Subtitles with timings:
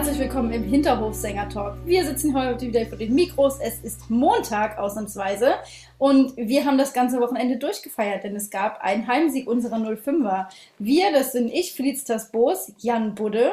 [0.00, 1.74] Herzlich willkommen im Hinterhofsänger-Talk.
[1.84, 3.58] Wir sitzen heute wieder vor den Mikros.
[3.60, 5.56] Es ist Montag ausnahmsweise
[5.98, 10.46] und wir haben das ganze Wochenende durchgefeiert, denn es gab einen Heimsieg unserer 05er.
[10.78, 13.52] Wir, das sind ich, Felicitas Boos, Jan Budde.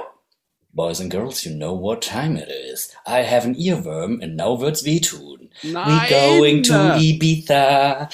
[0.72, 2.96] Boys and girls, you know what time it is.
[3.06, 5.50] I have an earworm and now wird's wehtun.
[5.64, 5.86] Nein!
[5.86, 8.08] We going to Ibiza.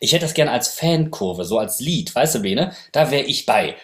[0.00, 2.72] Ich hätte das gerne als Fankurve, so als Lied, weißt du, Bene?
[2.90, 3.76] Da wäre ich bei.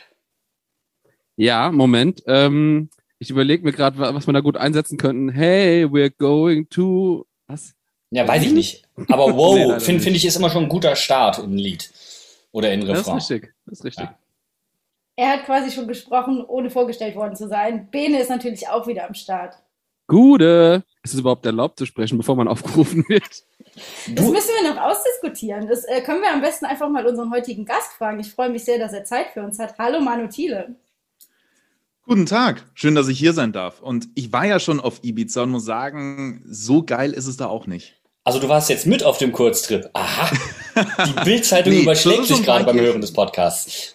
[1.39, 2.25] Ja, Moment.
[2.27, 5.29] Ähm, ich überlege mir gerade, was wir da gut einsetzen könnten.
[5.29, 7.27] Hey, we're going to.
[7.47, 7.75] Was?
[8.11, 8.89] Ja, weiß ich nicht.
[9.09, 11.59] Aber Nee, wow, leider finde find ich, ist immer schon ein guter Start in ein
[11.59, 11.93] Lied.
[12.51, 13.15] Oder in ein Das ist Refrain.
[13.19, 13.55] richtig.
[13.67, 14.05] Das ist richtig.
[14.07, 14.19] Ja.
[15.15, 17.89] Er hat quasi schon gesprochen, ohne vorgestellt worden zu sein.
[17.91, 19.55] Bene ist natürlich auch wieder am Start.
[20.09, 20.83] Gude.
[21.05, 23.45] Ist es überhaupt erlaubt zu sprechen, bevor man aufgerufen wird?
[24.09, 25.69] Das müssen wir noch ausdiskutieren.
[25.69, 28.19] Das äh, können wir am besten einfach mal unseren heutigen Gast fragen.
[28.19, 29.79] Ich freue mich sehr, dass er Zeit für uns hat.
[29.79, 30.75] Hallo Manu Thiele.
[32.09, 33.83] Guten Tag, schön, dass ich hier sein darf.
[33.83, 37.49] Und ich war ja schon auf Ibiza und muss sagen, so geil ist es da
[37.49, 38.01] auch nicht.
[38.25, 39.91] also du warst jetzt mit auf dem Kurztrip.
[39.93, 40.35] Aha.
[41.07, 43.95] Die Bildzeitung Nee, überschlägt sich gerade beim Hören des Podcasts.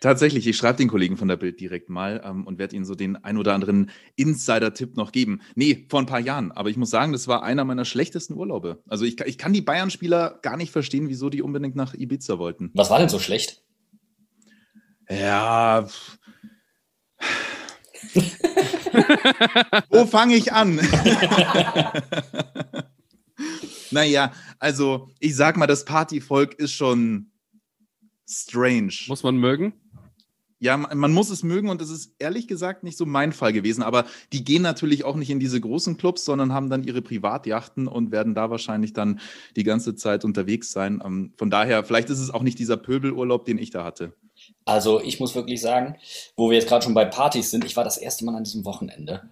[0.00, 2.94] Tatsächlich, ich schreibe den Kollegen von der Bild direkt mal ähm, und werde ihnen so
[2.94, 5.40] den ein oder anderen Insider-Tipp noch geben.
[5.54, 6.52] Nee, vor ein paar Jahren.
[6.52, 8.82] Aber ich muss sagen, das war einer meiner schlechtesten Urlaube.
[8.86, 12.70] Also ich, ich kann die Bayern-Spieler gar nicht verstehen, wieso die unbedingt nach Ibiza wollten.
[12.74, 13.62] Was war denn so schlecht?
[15.08, 15.86] Ja.
[15.86, 16.18] pff.
[19.90, 20.76] Wo fange ich an?
[23.90, 27.30] naja, also ich sag mal, das Partyvolk ist schon
[28.28, 28.92] strange.
[29.08, 29.74] Muss man mögen?
[30.58, 33.52] Ja, man man muss es mögen und es ist ehrlich gesagt nicht so mein Fall
[33.52, 33.82] gewesen.
[33.82, 37.88] Aber die gehen natürlich auch nicht in diese großen Clubs, sondern haben dann ihre Privatjachten
[37.88, 39.18] und werden da wahrscheinlich dann
[39.56, 41.02] die ganze Zeit unterwegs sein.
[41.04, 44.14] Ähm, Von daher, vielleicht ist es auch nicht dieser Pöbelurlaub, den ich da hatte.
[44.64, 45.96] Also ich muss wirklich sagen,
[46.36, 48.64] wo wir jetzt gerade schon bei Partys sind, ich war das erste Mal an diesem
[48.64, 49.22] Wochenende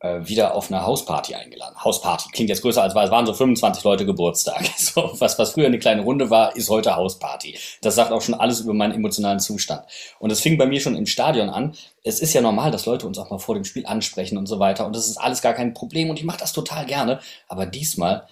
[0.00, 1.82] äh, wieder auf eine Hausparty eingeladen.
[1.82, 4.62] Hausparty klingt jetzt größer als war, es waren so 25 Leute Geburtstag.
[4.76, 7.56] So, was, was früher eine kleine Runde war, ist heute Hausparty.
[7.80, 9.84] Das sagt auch schon alles über meinen emotionalen Zustand.
[10.18, 11.74] Und es fing bei mir schon im Stadion an.
[12.02, 14.58] Es ist ja normal, dass Leute uns auch mal vor dem Spiel ansprechen und so
[14.58, 14.86] weiter.
[14.86, 17.20] Und das ist alles gar kein Problem und ich mache das total gerne.
[17.48, 18.28] Aber diesmal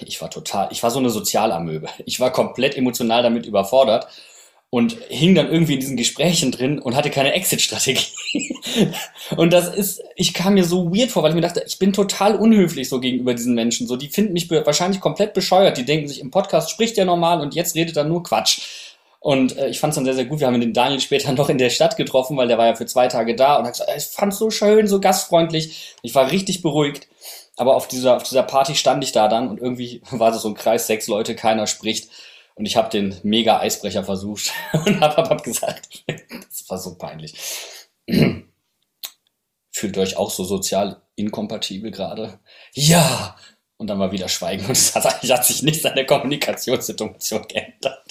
[0.00, 1.88] ich war total, ich war so eine Sozialamöbe.
[2.06, 4.06] Ich war komplett emotional damit überfordert
[4.76, 8.12] und hing dann irgendwie in diesen Gesprächen drin und hatte keine Exit-Strategie.
[9.38, 11.94] und das ist, ich kam mir so weird vor, weil ich mir dachte, ich bin
[11.94, 13.86] total unhöflich so gegenüber diesen Menschen.
[13.86, 15.78] So, die finden mich wahrscheinlich komplett bescheuert.
[15.78, 18.60] Die denken sich, im Podcast spricht der normal und jetzt redet er nur Quatsch.
[19.18, 20.40] Und äh, ich fand es dann sehr, sehr gut.
[20.40, 22.84] Wir haben den Daniel später noch in der Stadt getroffen, weil der war ja für
[22.84, 25.94] zwei Tage da und hat gesagt, ich fand es so schön, so gastfreundlich.
[26.02, 27.08] Ich war richtig beruhigt.
[27.56, 30.48] Aber auf dieser, auf dieser Party stand ich da dann und irgendwie war das so
[30.48, 32.10] ein Kreis, sechs Leute, keiner spricht.
[32.56, 36.04] Und ich habe den mega Eisbrecher versucht und habe hab, hab gesagt,
[36.48, 37.34] das war so peinlich.
[39.70, 42.40] Fühlt euch auch so sozial inkompatibel gerade?
[42.72, 43.36] Ja!
[43.76, 48.05] Und dann war wieder Schweigen und es hat, hat sich nichts an der Kommunikationssituation geändert.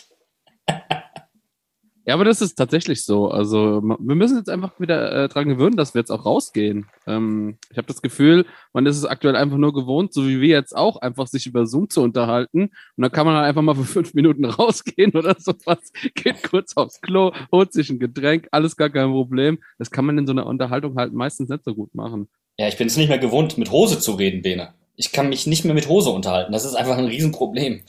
[2.08, 3.30] Ja, aber das ist tatsächlich so.
[3.30, 6.86] Also wir müssen jetzt einfach wieder äh, dran gewöhnen, dass wir jetzt auch rausgehen.
[7.08, 10.50] Ähm, ich habe das Gefühl, man ist es aktuell einfach nur gewohnt, so wie wir
[10.50, 12.66] jetzt auch, einfach sich über Zoom zu unterhalten.
[12.96, 16.78] Und dann kann man halt einfach mal für fünf Minuten rausgehen oder sowas, geht kurz
[16.78, 19.58] aufs Klo, holt sich ein Getränk, alles gar kein Problem.
[19.80, 22.28] Das kann man in so einer Unterhaltung halt meistens nicht so gut machen.
[22.60, 24.76] Ja, ich bin es nicht mehr gewohnt, mit Hose zu reden, Bene.
[24.96, 26.54] Ich kann mich nicht mehr mit Hose unterhalten.
[26.54, 27.82] Das ist einfach ein Riesenproblem.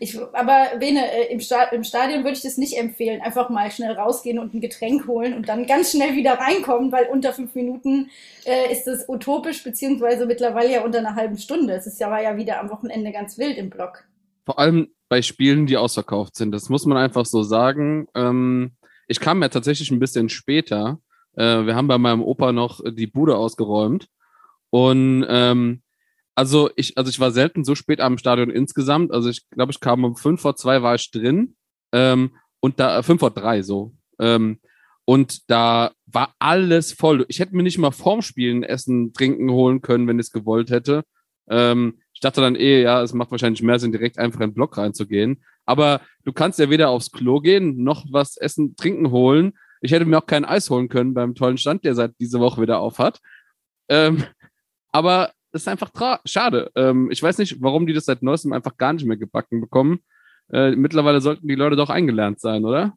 [0.00, 3.20] Ich, aber Bene, äh, im, Sta im Stadion würde ich das nicht empfehlen.
[3.20, 7.06] Einfach mal schnell rausgehen und ein Getränk holen und dann ganz schnell wieder reinkommen, weil
[7.06, 8.10] unter fünf Minuten
[8.44, 11.74] äh, ist das utopisch, beziehungsweise mittlerweile ja unter einer halben Stunde.
[11.74, 14.04] Es ist ja, war ja wieder am Wochenende ganz wild im Block.
[14.44, 16.52] Vor allem bei Spielen, die ausverkauft sind.
[16.52, 18.06] Das muss man einfach so sagen.
[18.14, 18.72] Ähm,
[19.06, 20.98] ich kam ja tatsächlich ein bisschen später.
[21.36, 24.08] Äh, wir haben bei meinem Opa noch die Bude ausgeräumt.
[24.70, 25.82] Und ähm,
[26.34, 29.12] also ich, also ich war selten so spät am Stadion insgesamt.
[29.12, 31.56] Also ich glaube, ich kam um fünf vor zwei war ich drin.
[31.92, 33.94] Ähm, und da, fünf vor drei so.
[34.18, 34.58] Ähm,
[35.04, 37.24] und da war alles voll.
[37.28, 40.70] Ich hätte mir nicht mal vorm Spielen Essen, Trinken holen können, wenn ich es gewollt
[40.70, 41.02] hätte.
[41.48, 44.78] Ähm, dachte dann eh, ja, es macht wahrscheinlich mehr Sinn, direkt einfach in den Block
[44.78, 45.44] reinzugehen.
[45.66, 49.52] Aber du kannst ja weder aufs Klo gehen, noch was essen, trinken holen.
[49.80, 52.62] Ich hätte mir auch kein Eis holen können beim tollen Stand, der seit dieser Woche
[52.62, 53.20] wieder auf hat.
[53.88, 54.24] Ähm,
[54.92, 55.90] aber ist einfach
[56.24, 56.70] schade.
[56.74, 60.00] Ähm, ich weiß nicht, warum die das seit neuestem einfach gar nicht mehr gebacken bekommen.
[60.52, 62.94] Äh, mittlerweile sollten die Leute doch eingelernt sein, oder?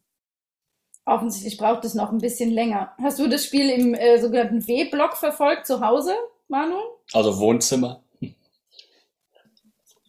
[1.04, 2.92] Offensichtlich braucht es noch ein bisschen länger.
[3.00, 6.12] Hast du das Spiel im äh, sogenannten W-Block verfolgt zu Hause,
[6.48, 6.78] Manu?
[7.12, 8.02] Also Wohnzimmer.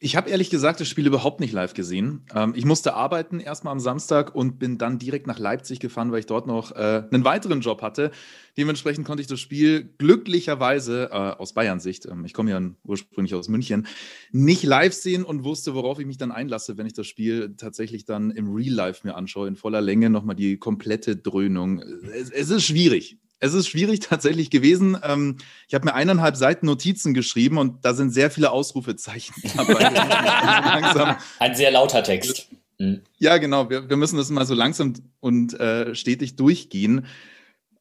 [0.07, 2.21] Ich habe ehrlich gesagt das Spiel überhaupt nicht live gesehen.
[2.33, 6.19] Ähm, ich musste arbeiten erstmal am Samstag und bin dann direkt nach Leipzig gefahren, weil
[6.19, 8.11] ich dort noch äh, einen weiteren Job hatte.
[8.55, 13.35] Dementsprechend konnte ich das Spiel glücklicherweise äh, aus Bayern Sicht, ähm, ich komme ja ursprünglich
[13.35, 13.85] aus München,
[14.31, 18.05] nicht live sehen und wusste, worauf ich mich dann einlasse, wenn ich das Spiel tatsächlich
[18.05, 21.81] dann im Real Life mir anschaue, in voller Länge nochmal die komplette Dröhnung.
[22.13, 23.17] Es, es ist schwierig.
[23.39, 24.97] Es ist schwierig tatsächlich gewesen.
[25.03, 25.37] Ähm,
[25.67, 31.17] ich habe mir eineinhalb Seiten Notizen geschrieben und da sind sehr viele Ausrufezeichen dabei.
[31.39, 32.47] Ein sehr lauter Text.
[32.79, 33.01] Mhm.
[33.17, 33.69] Ja, genau.
[33.69, 37.05] Wir, wir, müssen das mal so langsam und äh, stetig durchgehen.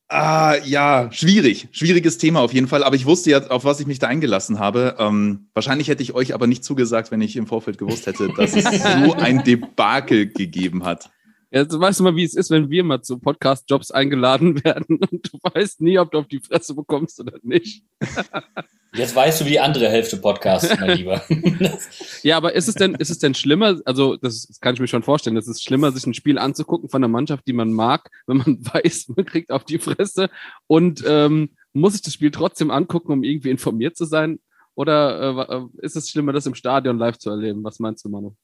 [0.08, 1.68] Ah, ja, schwierig.
[1.72, 2.84] Schwieriges Thema auf jeden Fall.
[2.84, 4.96] Aber ich wusste ja, auf was ich mich da eingelassen habe.
[4.98, 8.54] Ähm, wahrscheinlich hätte ich euch aber nicht zugesagt, wenn ich im Vorfeld gewusst hätte, dass
[8.54, 8.64] es
[9.04, 11.10] so ein Debakel gegeben hat.
[11.50, 15.32] Jetzt weißt du mal, wie es ist, wenn wir mal zu Podcast-Jobs eingeladen werden und
[15.32, 17.84] du weißt nie, ob du auf die Fresse bekommst oder nicht.
[18.94, 21.22] Jetzt weißt du, wie die andere Hälfte Podcast, mein Lieber.
[22.22, 23.78] ja, aber ist es denn, ist es denn schlimmer?
[23.84, 25.36] Also, das, das kann ich mir schon vorstellen.
[25.36, 28.58] Es ist schlimmer, sich ein Spiel anzugucken von einer Mannschaft, die man mag, wenn man
[28.72, 30.30] weiß, man kriegt auf die Fresse
[30.66, 34.40] und ähm, muss ich das Spiel trotzdem angucken, um irgendwie informiert zu sein?
[34.74, 37.62] Oder äh, ist es schlimmer, das im Stadion live zu erleben?
[37.64, 38.34] Was meinst du, Manu?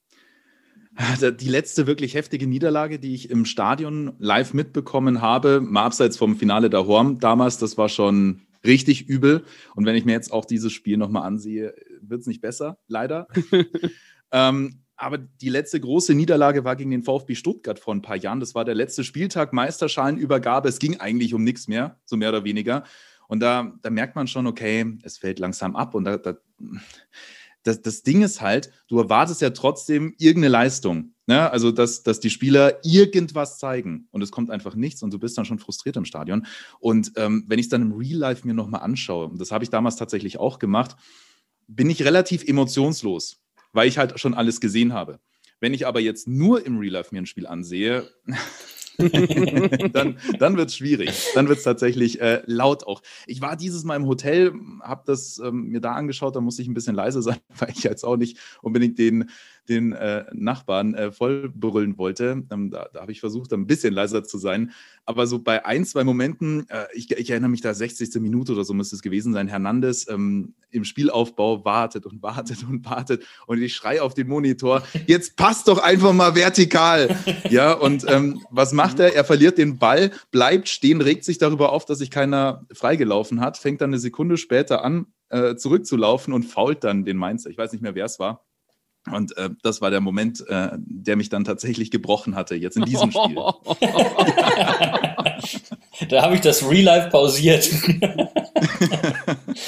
[0.99, 6.37] Die letzte wirklich heftige Niederlage, die ich im Stadion live mitbekommen habe, mal abseits vom
[6.37, 9.45] Finale der Horm damals, das war schon richtig übel.
[9.75, 13.27] Und wenn ich mir jetzt auch dieses Spiel nochmal ansehe, wird es nicht besser, leider.
[14.33, 18.41] ähm, aber die letzte große Niederlage war gegen den VfB Stuttgart vor ein paar Jahren.
[18.41, 20.69] Das war der letzte Spieltag, Meisterschalenübergabe.
[20.69, 22.85] Es ging eigentlich um nichts mehr, so mehr oder weniger.
[23.27, 25.95] Und da, da merkt man schon, okay, es fällt langsam ab.
[25.95, 26.37] Und da, da
[27.63, 31.15] das, das Ding ist halt, du erwartest ja trotzdem irgendeine Leistung.
[31.27, 31.51] Ne?
[31.51, 35.39] Also, dass, dass die Spieler irgendwas zeigen und es kommt einfach nichts und du bist
[35.39, 36.47] dann schon frustriert im Stadion.
[36.81, 39.65] Und ähm, wenn ich es dann im Real Life mir nochmal anschaue, und das habe
[39.65, 40.97] ich damals tatsächlich auch gemacht,
[41.69, 43.41] bin ich relativ emotionslos,
[43.73, 45.21] weil ich halt schon alles gesehen habe.
[45.61, 48.11] Wenn ich aber jetzt nur im Real Life mir ein Spiel ansehe,
[49.93, 51.29] dann dann wird es schwierig.
[51.35, 53.03] Dann wird es tatsächlich äh, laut auch.
[53.27, 54.53] Ich war dieses Mal im Hotel,
[54.83, 57.83] habe das ähm, mir da angeschaut, da musste ich ein bisschen leise sein, weil ich
[57.83, 59.31] jetzt auch nicht unbedingt den,
[59.69, 62.43] den äh, Nachbarn äh, voll brüllen wollte.
[62.51, 64.73] Ähm, da, da habe ich versucht, ein bisschen leiser zu sein.
[65.05, 68.21] Aber so bei ein, zwei Momenten, äh, ich, ich, erinnere mich da 60.
[68.21, 72.85] Minute oder so müsste es gewesen sein, Hernandez ähm, im Spielaufbau wartet und wartet und
[72.85, 77.17] wartet und ich schreie auf den Monitor, jetzt passt doch einfach mal vertikal.
[77.51, 79.15] ja, und ähm, was macht er?
[79.15, 83.59] Er verliert den Ball, bleibt stehen, regt sich darüber auf, dass sich keiner freigelaufen hat,
[83.59, 87.51] fängt dann eine Sekunde später an, äh, zurückzulaufen und fault dann den Mainzer.
[87.51, 88.45] Ich weiß nicht mehr, wer es war.
[89.11, 92.85] Und äh, das war der Moment, äh, der mich dann tatsächlich gebrochen hatte, jetzt in
[92.85, 93.35] diesem Spiel.
[96.09, 97.69] da habe ich das Real Life pausiert.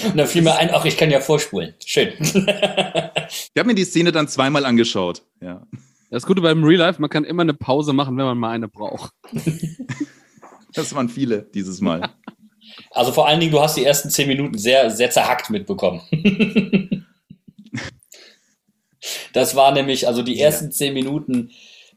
[0.04, 1.74] Und dann fiel mir ein, ach, ich kann ja vorspulen.
[1.84, 2.12] Schön.
[2.20, 5.22] ich habe mir die Szene dann zweimal angeschaut.
[5.40, 5.66] Ja.
[6.10, 8.68] Das Gute beim Real Life, man kann immer eine Pause machen, wenn man mal eine
[8.68, 9.12] braucht.
[10.72, 12.08] das waren viele dieses Mal.
[12.92, 16.02] Also vor allen Dingen, du hast die ersten zehn Minuten sehr, sehr zerhackt mitbekommen.
[19.32, 21.50] Das war nämlich, also die ersten zehn Minuten,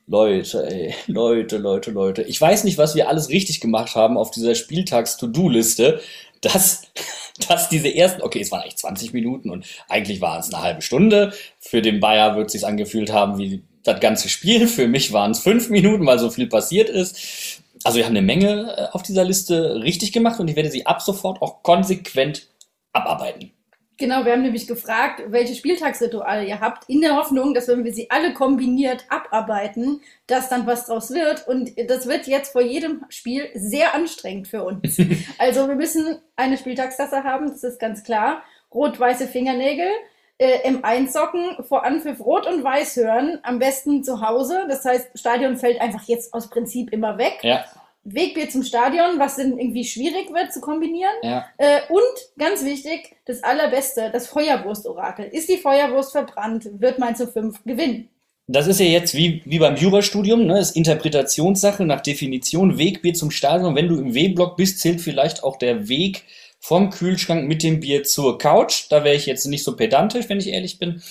[0.08, 2.22] Leute, ey, Leute, Leute, Leute.
[2.24, 6.00] Ich weiß nicht, was wir alles richtig gemacht haben auf dieser Spieltags-To-Do-Liste,
[6.42, 6.84] dass,
[7.48, 10.82] dass diese ersten, okay, es waren eigentlich 20 Minuten und eigentlich war es eine halbe
[10.82, 11.34] Stunde.
[11.60, 14.68] Für den Bayer wird es sich angefühlt haben wie das ganze Spiel.
[14.68, 17.62] Für mich waren es fünf Minuten, weil so viel passiert ist.
[17.84, 20.86] Also wir haben eine Menge äh, auf dieser Liste richtig gemacht und ich werde sie
[20.86, 22.48] ab sofort auch konsequent
[22.94, 23.52] abarbeiten.
[23.98, 27.94] Genau, wir haben nämlich gefragt, welche Spieltagsrituale ihr habt, in der Hoffnung, dass wenn wir
[27.94, 31.48] sie alle kombiniert abarbeiten, dass dann was draus wird.
[31.48, 34.98] Und das wird jetzt vor jedem Spiel sehr anstrengend für uns.
[35.40, 38.44] also wir müssen eine Spieltagstasse haben, das ist ganz klar.
[38.72, 39.90] Rot-weiße Fingernägel,
[40.38, 44.66] äh, im Einsocken vor Anpfiff Rot und Weiß hören, am besten zu Hause.
[44.68, 47.40] Das heißt, Stadion fällt einfach jetzt aus Prinzip immer weg.
[47.42, 47.66] Ja.
[48.14, 51.14] Wegbier zum Stadion, was dann irgendwie schwierig wird zu kombinieren.
[51.24, 51.46] Ja.
[51.58, 52.02] Äh, und
[52.38, 55.26] ganz wichtig, das Allerbeste, das Feuerwurst-Orakel.
[55.26, 58.10] Ist die Feuerwurst verbrannt, wird man zu fünf gewinnen.
[58.50, 60.56] Das ist ja jetzt wie, wie beim Jurastudium, ne?
[60.56, 63.76] Das ist Interpretationssache nach Definition, Wegbier zum Stadion.
[63.76, 66.24] Wenn du im W-Block bist, zählt vielleicht auch der Weg
[66.60, 68.86] vom Kühlschrank mit dem Bier zur Couch.
[68.90, 71.02] Da wäre ich jetzt nicht so pedantisch, wenn ich ehrlich bin.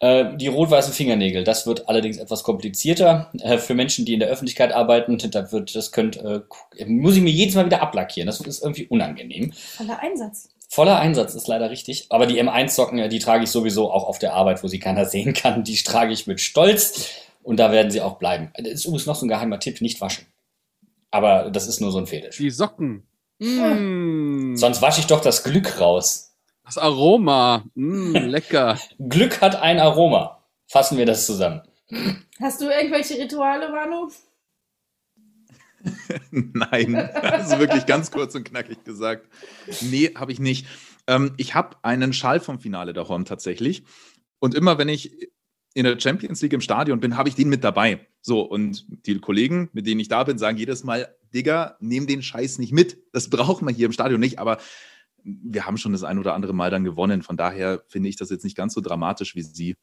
[0.00, 4.30] Äh, die rot-weißen Fingernägel, das wird allerdings etwas komplizierter äh, für Menschen, die in der
[4.30, 5.18] Öffentlichkeit arbeiten.
[5.30, 6.46] Da wird, das könnte,
[6.78, 8.26] äh, muss ich mir jedes Mal wieder ablackieren.
[8.26, 9.52] Das ist irgendwie unangenehm.
[9.52, 10.48] Voller Einsatz.
[10.70, 12.06] Voller Einsatz ist leider richtig.
[12.08, 15.34] Aber die M1-Socken, die trage ich sowieso auch auf der Arbeit, wo sie keiner sehen
[15.34, 15.64] kann.
[15.64, 17.10] Die trage ich mit Stolz.
[17.42, 18.52] Und da werden sie auch bleiben.
[18.56, 20.26] Das ist übrigens noch so ein geheimer Tipp, nicht waschen.
[21.10, 22.38] Aber das ist nur so ein Fetisch.
[22.38, 23.06] Die Socken.
[23.38, 24.56] Mm.
[24.56, 26.29] Sonst wasche ich doch das Glück raus.
[26.70, 27.64] Das Aroma.
[27.74, 28.78] Mm, lecker.
[29.00, 30.44] Glück hat ein Aroma.
[30.68, 31.62] Fassen wir das zusammen.
[32.40, 34.08] Hast du irgendwelche Rituale, Manu?
[36.30, 39.26] Nein, also wirklich ganz kurz und knackig gesagt.
[39.80, 40.68] Nee, habe ich nicht.
[41.08, 43.82] Ähm, ich habe einen Schal vom Finale daheim tatsächlich.
[44.38, 45.28] Und immer wenn ich
[45.74, 48.06] in der Champions League im Stadion bin, habe ich den mit dabei.
[48.20, 52.22] So, und die Kollegen, mit denen ich da bin, sagen jedes Mal, Digga, nehm den
[52.22, 52.98] Scheiß nicht mit.
[53.12, 54.58] Das braucht man hier im Stadion nicht, aber
[55.24, 57.22] wir haben schon das ein oder andere Mal dann gewonnen.
[57.22, 59.76] Von daher finde ich das jetzt nicht ganz so dramatisch wie Sie.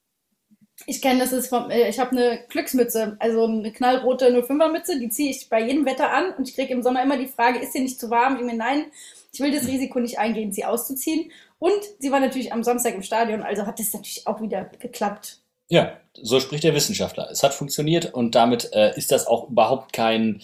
[0.86, 5.00] Ich kenne das ist vom, äh, ich habe eine Glücksmütze, also eine knallrote 05er Mütze,
[5.00, 7.60] die ziehe ich bei jedem Wetter an und ich kriege im Sommer immer die Frage,
[7.60, 8.38] ist sie nicht zu warm?
[8.38, 8.86] Ich mir, nein,
[9.34, 11.32] ich will das Risiko nicht eingehen, sie auszuziehen.
[11.60, 15.40] Und sie war natürlich am Samstag im Stadion, also hat das natürlich auch wieder geklappt.
[15.70, 17.30] Ja, so spricht der Wissenschaftler.
[17.32, 20.40] Es hat funktioniert und damit äh, ist das auch überhaupt kein,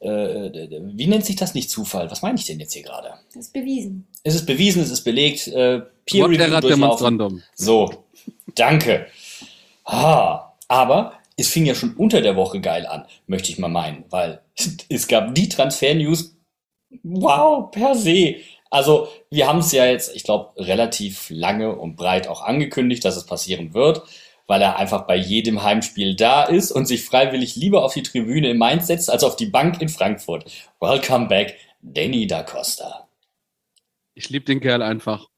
[0.00, 2.10] äh, wie nennt sich das nicht Zufall?
[2.10, 3.14] Was meine ich denn jetzt hier gerade?
[3.34, 4.06] Das ist bewiesen.
[4.22, 5.46] Es ist bewiesen, es ist belegt.
[5.48, 7.42] Äh, Peer Review Whatever durchlaufen.
[7.54, 8.04] So,
[8.54, 9.06] danke.
[9.84, 14.04] Ah, aber es fing ja schon unter der Woche geil an, möchte ich mal meinen,
[14.10, 14.40] weil
[14.88, 16.36] es gab die Transfer-News,
[17.02, 18.36] wow, per se.
[18.70, 23.16] Also, wir haben es ja jetzt, ich glaube, relativ lange und breit auch angekündigt, dass
[23.16, 24.02] es passieren wird,
[24.50, 28.50] weil er einfach bei jedem Heimspiel da ist und sich freiwillig lieber auf die Tribüne
[28.50, 30.50] in Mainz setzt, als auf die Bank in Frankfurt.
[30.80, 33.08] Welcome back, Danny da Costa.
[34.14, 35.28] Ich liebe den Kerl einfach.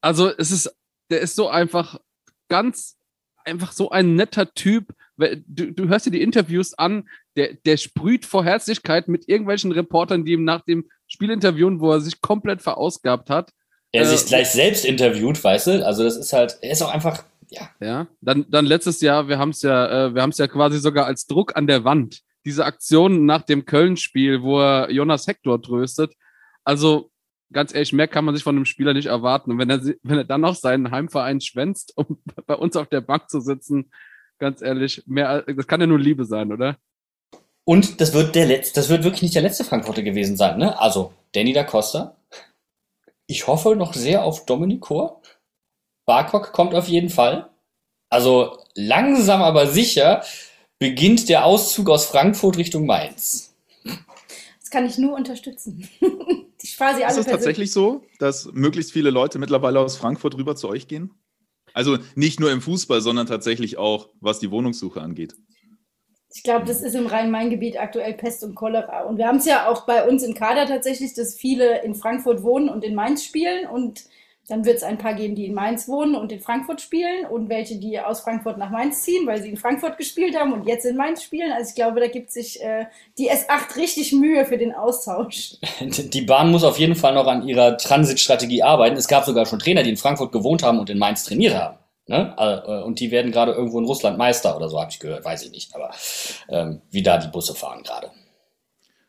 [0.00, 0.74] Also, es ist,
[1.10, 2.00] der ist so einfach
[2.48, 2.96] ganz,
[3.44, 4.94] einfach so ein netter Typ.
[5.18, 10.24] Du, du hörst dir die Interviews an, der, der sprüht vor Herzlichkeit mit irgendwelchen Reportern,
[10.24, 13.52] die ihm nach dem Spiel interviewen, wo er sich komplett verausgabt hat.
[13.92, 15.86] Er Äh, sich gleich selbst interviewt, weißt du?
[15.86, 19.38] Also, das ist halt, er ist auch einfach, ja, Ja, dann, dann letztes Jahr, wir
[19.38, 22.20] haben es ja, äh, wir haben es ja quasi sogar als Druck an der Wand.
[22.44, 26.14] Diese Aktion nach dem Köln-Spiel, wo er Jonas Hector tröstet.
[26.62, 27.10] Also,
[27.52, 29.52] ganz ehrlich, mehr kann man sich von einem Spieler nicht erwarten.
[29.52, 33.00] Und wenn er, wenn er dann noch seinen Heimverein schwänzt, um bei uns auf der
[33.00, 33.90] Bank zu sitzen,
[34.38, 36.76] ganz ehrlich, mehr, das kann ja nur Liebe sein, oder?
[37.64, 40.78] Und das wird der letzte, das wird wirklich nicht der letzte Frankfurter gewesen sein, ne?
[40.78, 42.16] Also, Danny da Costa.
[43.26, 45.22] Ich hoffe noch sehr auf Dominik Kor.
[46.06, 47.50] Barkok kommt auf jeden Fall.
[48.10, 50.22] Also, langsam aber sicher
[50.78, 53.54] beginnt der Auszug aus Frankfurt Richtung Mainz.
[54.60, 55.88] Das kann ich nur unterstützen.
[56.62, 60.36] ich fahre sie alle Ist es tatsächlich so, dass möglichst viele Leute mittlerweile aus Frankfurt
[60.36, 61.10] rüber zu euch gehen?
[61.72, 65.34] Also nicht nur im Fußball, sondern tatsächlich auch, was die Wohnungssuche angeht.
[66.32, 69.02] Ich glaube, das ist im Rhein-Main-Gebiet aktuell Pest und Cholera.
[69.02, 72.42] Und wir haben es ja auch bei uns im Kader tatsächlich, dass viele in Frankfurt
[72.42, 73.68] wohnen und in Mainz spielen.
[73.68, 74.04] Und
[74.48, 77.48] dann wird es ein paar geben, die in Mainz wohnen und in Frankfurt spielen und
[77.48, 80.84] welche, die aus Frankfurt nach Mainz ziehen, weil sie in Frankfurt gespielt haben und jetzt
[80.84, 81.52] in Mainz spielen.
[81.52, 82.86] Also ich glaube, da gibt sich äh,
[83.16, 85.56] die S8 richtig Mühe für den Austausch.
[85.80, 88.96] Die Bahn muss auf jeden Fall noch an ihrer Transitstrategie arbeiten.
[88.96, 91.78] Es gab sogar schon Trainer, die in Frankfurt gewohnt haben und in Mainz trainiert haben.
[92.06, 92.34] Ne?
[92.36, 95.44] Äh, Und die werden gerade irgendwo in Russland Meister oder so, habe ich gehört, weiß
[95.44, 95.74] ich nicht.
[95.74, 95.90] Aber
[96.48, 98.10] ähm, wie da die Busse fahren gerade.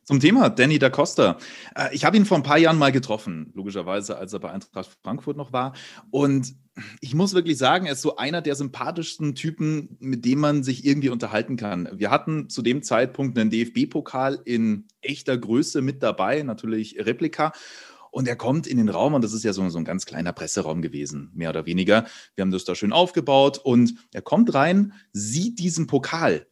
[0.05, 1.37] Zum Thema Danny da Costa.
[1.75, 4.89] Äh, Ich habe ihn vor ein paar Jahren mal getroffen, logischerweise, als er bei Eintracht
[5.01, 5.73] Frankfurt noch war.
[6.11, 6.53] Und
[7.01, 10.85] ich muss wirklich sagen, er ist so einer der sympathischsten Typen, mit dem man sich
[10.85, 11.89] irgendwie unterhalten kann.
[11.91, 17.51] Wir hatten zu dem Zeitpunkt einen DFB-Pokal in echter Größe mit dabei, natürlich Replika.
[18.11, 20.33] Und er kommt in den Raum, und das ist ja so, so ein ganz kleiner
[20.33, 22.05] Presseraum gewesen, mehr oder weniger.
[22.35, 26.45] Wir haben das da schön aufgebaut und er kommt rein, sieht diesen Pokal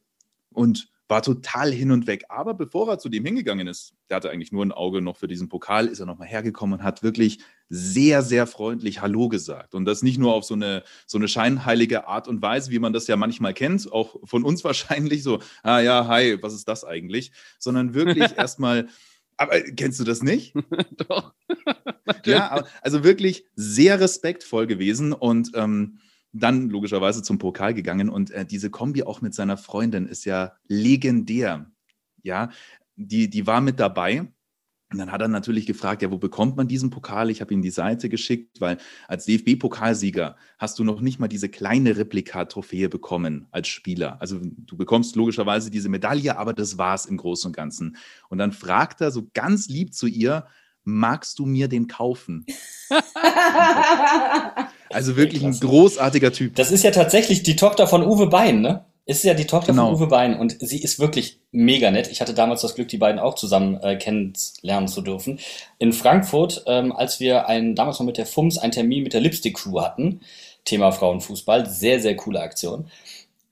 [0.52, 2.24] und war total hin und weg.
[2.28, 5.28] Aber bevor er zu dem hingegangen ist, der hatte eigentlich nur ein Auge noch für
[5.28, 9.74] diesen Pokal, ist er nochmal hergekommen und hat wirklich sehr, sehr freundlich Hallo gesagt.
[9.74, 12.92] Und das nicht nur auf so eine, so eine scheinheilige Art und Weise, wie man
[12.92, 16.84] das ja manchmal kennt, auch von uns wahrscheinlich so, ah ja, hi, was ist das
[16.84, 17.32] eigentlich?
[17.58, 18.88] Sondern wirklich erstmal,
[19.36, 20.54] aber kennst du das nicht?
[21.08, 21.34] Doch.
[22.24, 25.98] Ja, also wirklich sehr respektvoll gewesen und ähm,
[26.34, 28.10] dann logischerweise zum Pokal gegangen.
[28.10, 31.70] Und äh, diese Kombi auch mit seiner Freundin ist ja legendär.
[32.22, 32.50] Ja,
[32.96, 34.26] die, die war mit dabei.
[34.90, 37.30] Und dann hat er natürlich gefragt, ja, wo bekommt man diesen Pokal?
[37.30, 41.48] Ich habe ihm die Seite geschickt, weil als DFB-Pokalsieger hast du noch nicht mal diese
[41.48, 44.20] kleine Replika-Trophäe bekommen als Spieler.
[44.20, 47.96] Also du bekommst logischerweise diese Medaille, aber das war's im Großen und Ganzen.
[48.28, 50.46] Und dann fragt er so ganz lieb zu ihr,
[50.84, 52.46] magst du mir den kaufen?
[54.94, 56.54] also wirklich ein großartiger Typ.
[56.56, 58.84] Das ist ja tatsächlich die Tochter von Uwe Bein, ne?
[59.06, 59.88] Ist ja die Tochter Genau.
[59.88, 62.08] von Uwe Bein und sie ist wirklich mega nett.
[62.10, 65.38] Ich hatte damals das Glück, die beiden auch zusammen äh, kennenlernen zu dürfen.
[65.78, 69.20] In Frankfurt, ähm, als wir einen, damals noch mit der FUMS einen Termin mit der
[69.20, 70.20] Lipstick Crew hatten,
[70.64, 72.86] Thema Frauenfußball, sehr, sehr coole Aktion.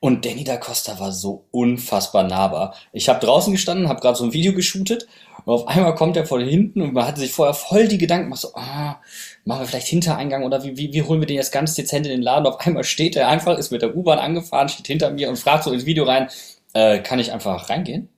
[0.00, 2.74] Und Danny da Costa war so unfassbar nahbar.
[2.92, 5.06] Ich habe draußen gestanden, habe gerade so ein Video geshootet
[5.44, 8.26] und auf einmal kommt er von hinten und man hatte sich vorher voll die Gedanken
[8.26, 9.00] gemacht, so, ah,
[9.44, 12.12] machen wir vielleicht Hintereingang oder wie, wie, wie holen wir den jetzt ganz dezent in
[12.12, 12.46] den Laden?
[12.46, 15.64] Auf einmal steht er einfach, ist mit der U-Bahn angefahren, steht hinter mir und fragt
[15.64, 16.28] so ins Video rein,
[16.74, 18.08] äh, kann ich einfach reingehen?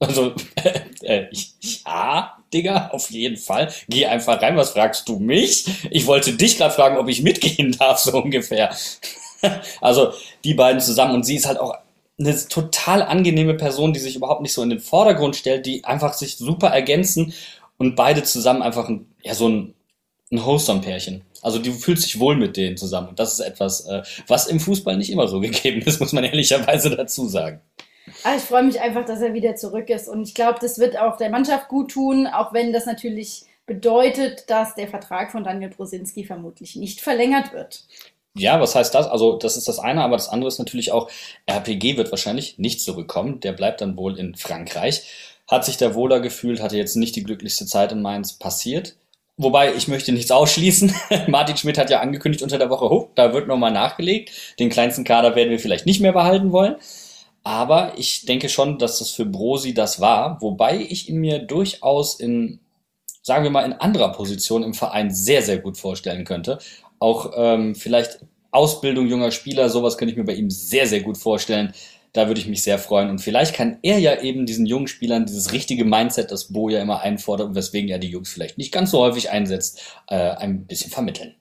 [0.00, 0.34] Also,
[1.02, 1.26] äh,
[1.60, 3.72] ja, Digga, auf jeden Fall.
[3.88, 5.66] Geh einfach rein, was fragst du mich?
[5.90, 8.74] Ich wollte dich gerade fragen, ob ich mitgehen darf, so ungefähr.
[9.80, 10.12] Also,
[10.44, 11.74] die beiden zusammen und sie ist halt auch
[12.18, 16.14] eine total angenehme Person, die sich überhaupt nicht so in den Vordergrund stellt, die einfach
[16.14, 17.34] sich super ergänzen
[17.76, 19.74] und beide zusammen einfach ein, ja, so ein,
[20.30, 21.22] ein Wholesome-Pärchen.
[21.42, 23.08] Also du fühlst dich wohl mit denen zusammen.
[23.08, 26.24] Und das ist etwas, äh, was im Fußball nicht immer so gegeben ist, muss man
[26.24, 27.60] ehrlicherweise dazu sagen.
[28.22, 30.08] Ah, ich freue mich einfach, dass er wieder zurück ist.
[30.08, 34.48] Und ich glaube, das wird auch der Mannschaft gut tun, auch wenn das natürlich bedeutet,
[34.48, 37.84] dass der Vertrag von Daniel Brosinski vermutlich nicht verlängert wird.
[38.36, 39.06] Ja, was heißt das?
[39.06, 41.08] Also, das ist das eine, aber das andere ist natürlich auch,
[41.46, 43.38] RPG wird wahrscheinlich nicht zurückkommen.
[43.40, 45.04] Der bleibt dann wohl in Frankreich.
[45.48, 48.96] Hat sich da wohler gefühlt, hatte jetzt nicht die glücklichste Zeit in Mainz passiert.
[49.36, 50.92] Wobei, ich möchte nichts ausschließen.
[51.28, 54.32] Martin Schmidt hat ja angekündigt unter der Woche, oh, da wird nochmal nachgelegt.
[54.58, 56.76] Den kleinsten Kader werden wir vielleicht nicht mehr behalten wollen.
[57.44, 60.40] Aber ich denke schon, dass das für Brosi das war.
[60.40, 62.58] Wobei ich ihn mir durchaus in,
[63.22, 66.58] sagen wir mal, in anderer Position im Verein sehr, sehr gut vorstellen könnte.
[67.04, 71.18] Auch ähm, vielleicht Ausbildung junger Spieler, sowas könnte ich mir bei ihm sehr, sehr gut
[71.18, 71.74] vorstellen.
[72.14, 73.10] Da würde ich mich sehr freuen.
[73.10, 76.80] Und vielleicht kann er ja eben diesen jungen Spielern dieses richtige Mindset, das Bo ja
[76.80, 80.66] immer einfordert und weswegen er die Jungs vielleicht nicht ganz so häufig einsetzt, äh, ein
[80.66, 81.34] bisschen vermitteln.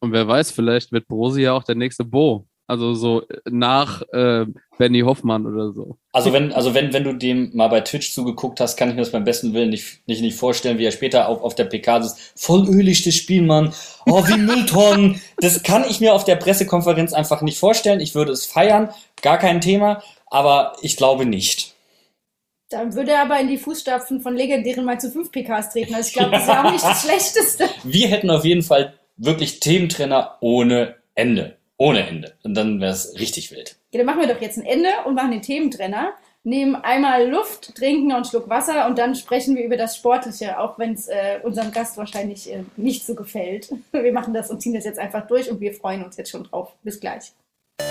[0.00, 2.46] Und wer weiß, vielleicht wird Brosi ja auch der nächste Bo.
[2.66, 4.44] Also so nach äh,
[4.78, 5.98] Benny Hoffmann oder so.
[6.12, 9.02] Also wenn, also wenn, wenn du dem mal bei Twitch zugeguckt hast, kann ich mir
[9.02, 11.98] das beim besten Willen nicht, nicht, nicht vorstellen, wie er später auf, auf der PK
[11.98, 12.32] ist.
[12.36, 13.74] Voll ölig, das Spiel, Mann.
[14.06, 15.20] Oh, wie Mülltonnen.
[15.38, 18.00] Das kann ich mir auf der Pressekonferenz einfach nicht vorstellen.
[18.00, 21.74] Ich würde es feiern, gar kein Thema, aber ich glaube nicht.
[22.70, 25.94] Dann würde er aber in die Fußstapfen von legendären mal zu 5 PKs treten.
[25.94, 27.64] Also ich glaube, das ist ja auch nicht das Schlechteste.
[27.82, 31.57] Wir hätten auf jeden Fall wirklich Thementrainer ohne Ende.
[31.80, 32.34] Ohne Ende.
[32.42, 33.76] Und dann wäre es richtig wild.
[33.92, 36.12] Ja, dann machen wir doch jetzt ein Ende und machen den Thementrenner.
[36.42, 40.78] Nehmen einmal Luft, trinken einen Schluck Wasser und dann sprechen wir über das Sportliche, auch
[40.78, 43.72] wenn es äh, unserem Gast wahrscheinlich äh, nicht so gefällt.
[43.92, 46.44] Wir machen das und ziehen das jetzt einfach durch und wir freuen uns jetzt schon
[46.44, 46.74] drauf.
[46.82, 47.32] Bis gleich.
[47.80, 47.86] Um,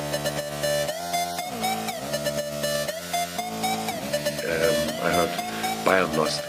[5.04, 5.30] I heard
[5.86, 6.41] Bayern lost.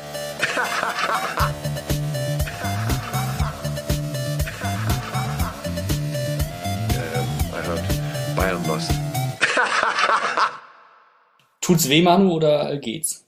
[11.68, 13.26] Tut's weh, Manu, oder geht's?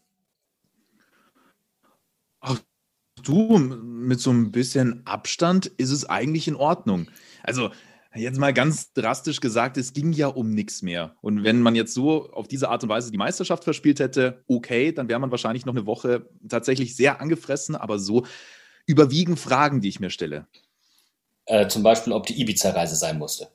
[3.22, 7.08] Du, mit so ein bisschen Abstand ist es eigentlich in Ordnung.
[7.42, 7.70] Also,
[8.14, 11.16] jetzt mal ganz drastisch gesagt, es ging ja um nichts mehr.
[11.20, 14.90] Und wenn man jetzt so auf diese Art und Weise die Meisterschaft verspielt hätte, okay,
[14.92, 18.24] dann wäre man wahrscheinlich noch eine Woche tatsächlich sehr angefressen, aber so
[18.86, 20.46] überwiegen Fragen, die ich mir stelle.
[21.44, 23.50] Äh, zum Beispiel, ob die Ibiza-Reise sein musste.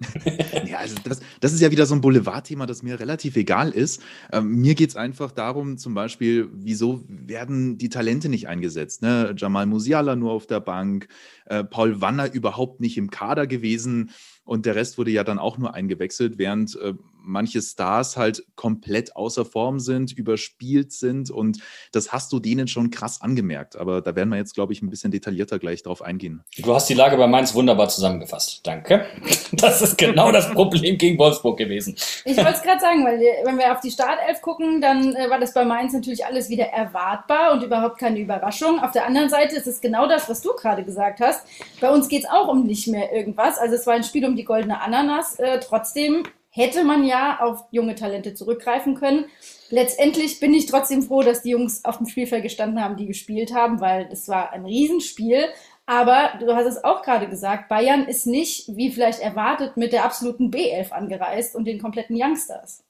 [0.66, 4.02] Ja, also das, das ist ja wieder so ein Boulevardthema, das mir relativ egal ist.
[4.32, 9.02] Ähm, mir geht es einfach darum, zum Beispiel, wieso werden die Talente nicht eingesetzt?
[9.02, 9.34] Ne?
[9.36, 11.08] Jamal Musiala nur auf der Bank,
[11.46, 14.10] äh, Paul Wanner überhaupt nicht im Kader gewesen
[14.44, 19.16] und der Rest wurde ja dann auch nur eingewechselt, während äh, manche Stars halt komplett
[19.16, 21.58] außer Form sind, überspielt sind und
[21.92, 23.76] das hast du denen schon krass angemerkt.
[23.76, 26.42] Aber da werden wir jetzt, glaube ich, ein bisschen detaillierter gleich drauf eingehen.
[26.58, 28.60] Du hast die Lage bei Mainz wunderbar zusammengefasst.
[28.64, 29.06] Danke.
[29.52, 31.96] Das ist genau das Problem gegen Wolfsburg gewesen.
[32.24, 35.38] Ich wollte es gerade sagen, weil wenn wir auf die Startelf gucken, dann äh, war
[35.38, 38.80] das bei Mainz natürlich alles wieder erwartbar und überhaupt keine Überraschung.
[38.80, 41.46] Auf der anderen Seite ist es genau das, was du gerade gesagt hast.
[41.80, 43.58] Bei uns geht es auch um nicht mehr irgendwas.
[43.58, 45.38] Also es war ein Spiel um die goldene Ananas.
[45.38, 46.24] Äh, trotzdem
[46.56, 49.26] hätte man ja auf junge Talente zurückgreifen können.
[49.70, 53.52] Letztendlich bin ich trotzdem froh, dass die Jungs auf dem Spielfeld gestanden haben, die gespielt
[53.52, 55.46] haben, weil es war ein Riesenspiel.
[55.84, 60.04] Aber du hast es auch gerade gesagt, Bayern ist nicht, wie vielleicht erwartet, mit der
[60.04, 62.84] absoluten B11 angereist und den kompletten Youngsters.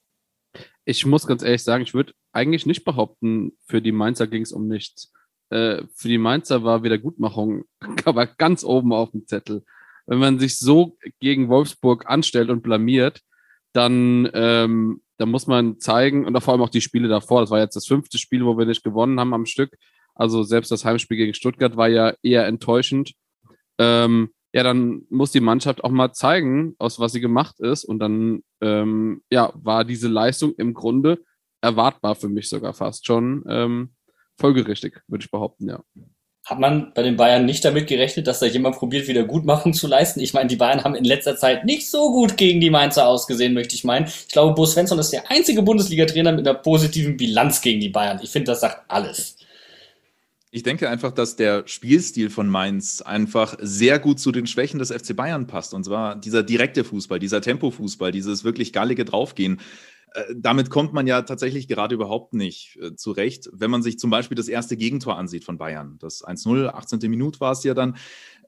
[0.84, 4.52] Ich muss ganz ehrlich sagen, ich würde eigentlich nicht behaupten, für die Mainzer ging es
[4.52, 5.10] um nichts.
[5.48, 7.64] Äh, für die Mainzer war Wiedergutmachung
[8.04, 9.64] aber ganz oben auf dem Zettel.
[10.04, 13.22] Wenn man sich so gegen Wolfsburg anstellt und blamiert,
[13.74, 17.58] dann, ähm, dann muss man zeigen, und vor allem auch die Spiele davor, das war
[17.58, 19.76] jetzt das fünfte Spiel, wo wir nicht gewonnen haben am Stück,
[20.14, 23.14] Also selbst das Heimspiel gegen Stuttgart war ja eher enttäuschend.
[23.78, 27.84] Ähm, ja, dann muss die Mannschaft auch mal zeigen, aus was sie gemacht ist.
[27.84, 31.24] Und dann ähm, ja, war diese Leistung im Grunde
[31.60, 33.94] erwartbar für mich sogar fast schon ähm,
[34.38, 35.82] folgerichtig, würde ich behaupten, ja.
[36.44, 40.20] Hat man bei den Bayern nicht damit gerechnet, dass da jemand probiert, Wiedergutmachung zu leisten?
[40.20, 43.54] Ich meine, die Bayern haben in letzter Zeit nicht so gut gegen die Mainzer ausgesehen,
[43.54, 44.06] möchte ich meinen.
[44.06, 48.20] Ich glaube, Bo Svensson ist der einzige Bundesliga-Trainer mit einer positiven Bilanz gegen die Bayern.
[48.22, 49.38] Ich finde, das sagt alles.
[50.50, 54.92] Ich denke einfach, dass der Spielstil von Mainz einfach sehr gut zu den Schwächen des
[54.92, 55.72] FC Bayern passt.
[55.72, 59.60] Und zwar dieser direkte Fußball, dieser Tempofußball, dieses wirklich gallige Draufgehen.
[60.14, 63.50] Äh, damit kommt man ja tatsächlich gerade überhaupt nicht äh, zurecht.
[63.52, 67.10] Wenn man sich zum Beispiel das erste Gegentor ansieht von Bayern, das 1-0, 18.
[67.10, 67.94] Minute war es ja dann,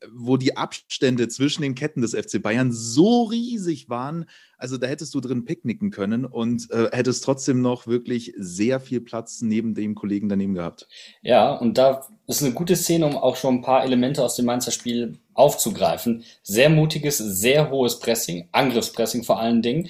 [0.01, 4.27] äh, wo die Abstände zwischen den Ketten des FC Bayern so riesig waren,
[4.59, 9.01] also da hättest du drin picknicken können und äh, hättest trotzdem noch wirklich sehr viel
[9.01, 10.89] Platz neben dem Kollegen daneben gehabt.
[11.23, 14.47] Ja, und da ist eine gute Szene, um auch schon ein paar Elemente aus dem
[14.47, 16.25] Mainzer Spiel aufzugreifen.
[16.43, 19.89] Sehr mutiges, sehr hohes Pressing, Angriffspressing vor allen Dingen.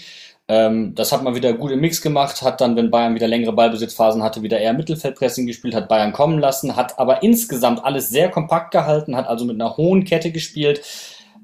[0.48, 3.52] Ähm, das hat man wieder gut im Mix gemacht, hat dann, wenn Bayern wieder längere
[3.52, 8.30] Ballbesitzphasen hatte, wieder eher Mittelfeldpressing gespielt, hat Bayern kommen lassen, hat aber insgesamt alles sehr
[8.30, 10.82] kompakt gehalten, hat also mit einer hohen Kette gespielt.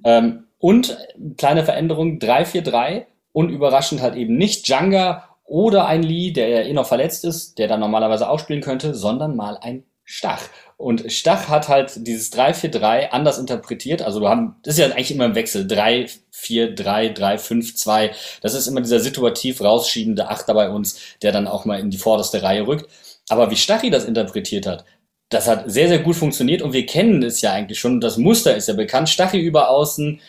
[0.04, 0.96] Ähm, und
[1.36, 6.86] kleine Veränderung, 3-4-3 und überraschend halt eben nicht Janga oder ein Lee, der eh noch
[6.86, 10.42] verletzt ist, der dann normalerweise auch spielen könnte, sondern mal ein Stach.
[10.82, 14.02] Und Stach hat halt dieses 3-4-3 anders interpretiert.
[14.02, 15.64] Also du haben, das ist ja eigentlich immer im Wechsel.
[15.64, 18.10] 3, 4, 3, 3, 5, 2.
[18.40, 21.98] Das ist immer dieser situativ rausschiebende Achter bei uns, der dann auch mal in die
[21.98, 22.90] vorderste Reihe rückt.
[23.28, 24.84] Aber wie Stachi das interpretiert hat,
[25.28, 28.00] das hat sehr, sehr gut funktioniert und wir kennen es ja eigentlich schon.
[28.00, 29.08] Das Muster ist ja bekannt.
[29.08, 30.20] Stachi über außen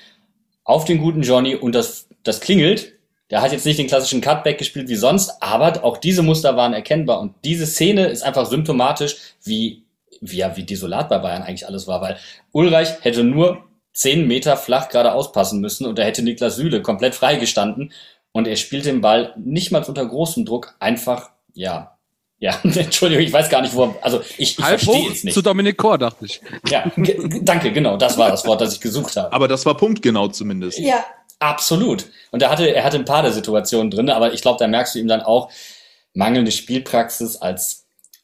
[0.63, 2.93] auf den guten Johnny und das, das klingelt.
[3.31, 6.73] Der hat jetzt nicht den klassischen Cutback gespielt wie sonst, aber auch diese Muster waren
[6.73, 9.82] erkennbar und diese Szene ist einfach symptomatisch, wie,
[10.25, 12.17] ja, wie desolat bei Bayern eigentlich alles war, weil
[12.51, 17.15] Ulreich hätte nur zehn Meter flach geradeaus passen müssen und da hätte Niklas Süle komplett
[17.15, 17.91] freigestanden
[18.31, 21.97] und er spielt den Ball nicht mal unter großem Druck einfach, ja,
[22.39, 25.33] ja, Entschuldigung, ich weiß gar nicht, wo, also ich, ich verstehe es nicht.
[25.33, 26.41] Zu Dominik Kor, dachte ich.
[26.67, 26.91] Ja,
[27.41, 29.31] danke, genau, das war das Wort, das ich gesucht habe.
[29.31, 30.79] Aber das war punktgenau zumindest.
[30.79, 31.05] Ja.
[31.39, 32.05] Absolut.
[32.31, 34.95] Und er hatte, er hatte ein paar der Situationen drin, aber ich glaube, da merkst
[34.95, 35.51] du ihm dann auch
[36.13, 37.82] mangelnde Spielpraxis als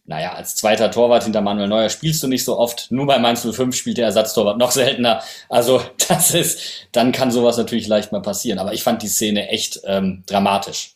[0.09, 2.89] naja, als zweiter Torwart hinter Manuel Neuer spielst du nicht so oft.
[2.89, 5.21] Nur bei Mainz 05 spielt der Ersatztorwart noch seltener.
[5.49, 8.57] Also das ist, dann kann sowas natürlich leicht mal passieren.
[8.57, 10.95] Aber ich fand die Szene echt ähm, dramatisch.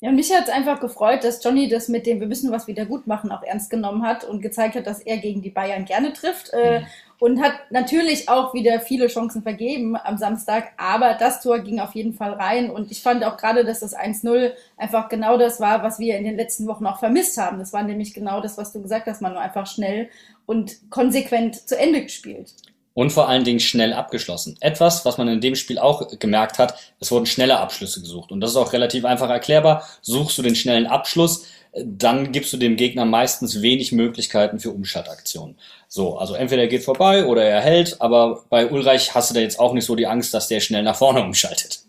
[0.00, 2.66] Ja, und mich hat es einfach gefreut, dass Johnny das mit dem Wir müssen was
[2.66, 5.84] wieder gut machen auch ernst genommen hat und gezeigt hat, dass er gegen die Bayern
[5.84, 6.50] gerne trifft.
[6.54, 6.86] Äh, mhm.
[7.22, 11.94] Und hat natürlich auch wieder viele Chancen vergeben am Samstag, aber das Tor ging auf
[11.94, 12.68] jeden Fall rein.
[12.68, 16.24] Und ich fand auch gerade, dass das 1-0 einfach genau das war, was wir in
[16.24, 17.60] den letzten Wochen auch vermisst haben.
[17.60, 20.08] Das war nämlich genau das, was du gesagt hast, man nur einfach schnell
[20.46, 22.54] und konsequent zu Ende gespielt
[22.94, 24.56] und vor allen Dingen schnell abgeschlossen.
[24.60, 28.32] Etwas, was man in dem Spiel auch gemerkt hat, es wurden schnelle Abschlüsse gesucht.
[28.32, 29.86] Und das ist auch relativ einfach erklärbar.
[30.02, 35.56] Suchst du den schnellen Abschluss, dann gibst du dem Gegner meistens wenig Möglichkeiten für Umschaltaktionen.
[35.88, 39.40] So, also entweder er geht vorbei oder er hält, aber bei Ulreich hast du da
[39.40, 41.80] jetzt auch nicht so die Angst, dass der schnell nach vorne umschaltet.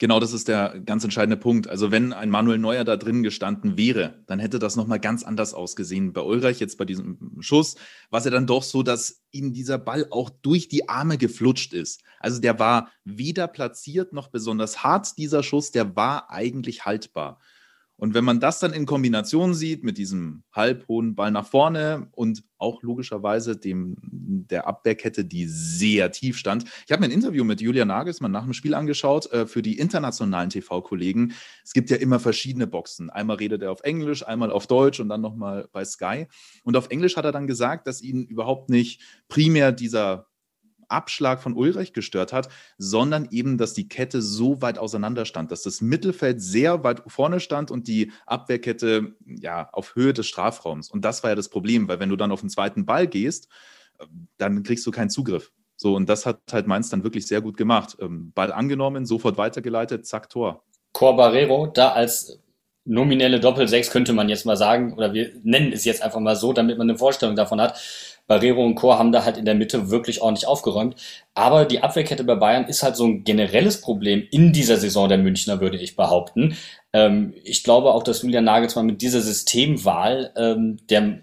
[0.00, 1.68] Genau, das ist der ganz entscheidende Punkt.
[1.68, 5.52] Also wenn ein Manuel Neuer da drin gestanden wäre, dann hätte das nochmal ganz anders
[5.52, 6.14] ausgesehen.
[6.14, 7.76] Bei Ulreich jetzt bei diesem Schuss
[8.08, 11.74] war es ja dann doch so, dass ihm dieser Ball auch durch die Arme geflutscht
[11.74, 12.02] ist.
[12.18, 17.38] Also der war weder platziert noch besonders hart, dieser Schuss, der war eigentlich haltbar.
[18.00, 22.42] Und wenn man das dann in Kombination sieht mit diesem halbhohen Ball nach vorne und
[22.56, 26.64] auch logischerweise dem der Abwehrkette, die sehr tief stand.
[26.86, 29.78] Ich habe mir ein Interview mit Julia Nagelsmann nach dem Spiel angeschaut äh, für die
[29.78, 31.34] internationalen TV-Kollegen.
[31.62, 33.10] Es gibt ja immer verschiedene Boxen.
[33.10, 36.26] Einmal redet er auf Englisch, einmal auf Deutsch und dann nochmal bei Sky.
[36.64, 40.29] Und auf Englisch hat er dann gesagt, dass ihn überhaupt nicht primär dieser
[40.90, 42.48] Abschlag von Ulrich gestört hat,
[42.78, 47.40] sondern eben, dass die Kette so weit auseinander stand, dass das Mittelfeld sehr weit vorne
[47.40, 50.90] stand und die Abwehrkette ja auf Höhe des Strafraums.
[50.90, 53.48] Und das war ja das Problem, weil wenn du dann auf den zweiten Ball gehst,
[54.38, 55.52] dann kriegst du keinen Zugriff.
[55.76, 57.96] So, und das hat halt Mainz dann wirklich sehr gut gemacht.
[58.00, 60.62] Ähm, Ball angenommen, sofort weitergeleitet, zack, Tor.
[60.92, 62.38] Cor Barrero, da als
[62.84, 66.52] nominelle Doppel-6 könnte man jetzt mal sagen, oder wir nennen es jetzt einfach mal so,
[66.52, 67.78] damit man eine Vorstellung davon hat.
[68.30, 70.94] Barrero und Chor haben da halt in der Mitte wirklich ordentlich aufgeräumt.
[71.34, 75.18] Aber die Abwehrkette bei Bayern ist halt so ein generelles Problem in dieser Saison der
[75.18, 76.56] Münchner, würde ich behaupten.
[76.92, 81.18] Ähm, ich glaube auch, dass Julian Nagelsmann mit dieser Systemwahl ähm, der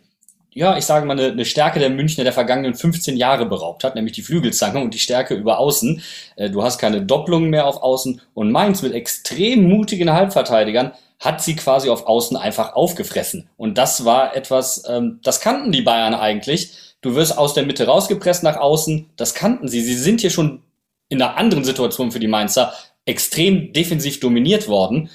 [0.54, 3.94] ja, ich sage mal, eine, eine Stärke der Münchner der vergangenen 15 Jahre beraubt hat,
[3.94, 6.02] nämlich die Flügelzange und die Stärke über Außen.
[6.36, 11.42] Äh, du hast keine Doppelungen mehr auf Außen und Mainz mit extrem mutigen Halbverteidigern hat
[11.42, 13.50] sie quasi auf Außen einfach aufgefressen.
[13.58, 16.87] Und das war etwas, ähm, das kannten die Bayern eigentlich.
[17.08, 19.80] Du wirst aus der Mitte rausgepresst nach außen, das kannten sie.
[19.80, 20.62] Sie sind hier schon
[21.08, 22.74] in einer anderen Situation für die Mainzer
[23.06, 25.10] extrem defensiv dominiert worden.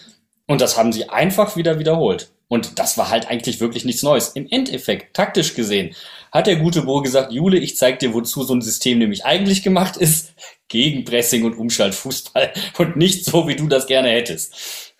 [0.46, 2.32] Und das haben sie einfach wieder wiederholt.
[2.48, 4.28] Und das war halt eigentlich wirklich nichts Neues.
[4.28, 5.94] Im Endeffekt, taktisch gesehen,
[6.32, 9.62] hat der gute Bo gesagt, Jule, ich zeig dir, wozu so ein System nämlich eigentlich
[9.62, 10.32] gemacht ist.
[10.68, 14.94] Gegenpressing und Umschaltfußball und nicht so, wie du das gerne hättest.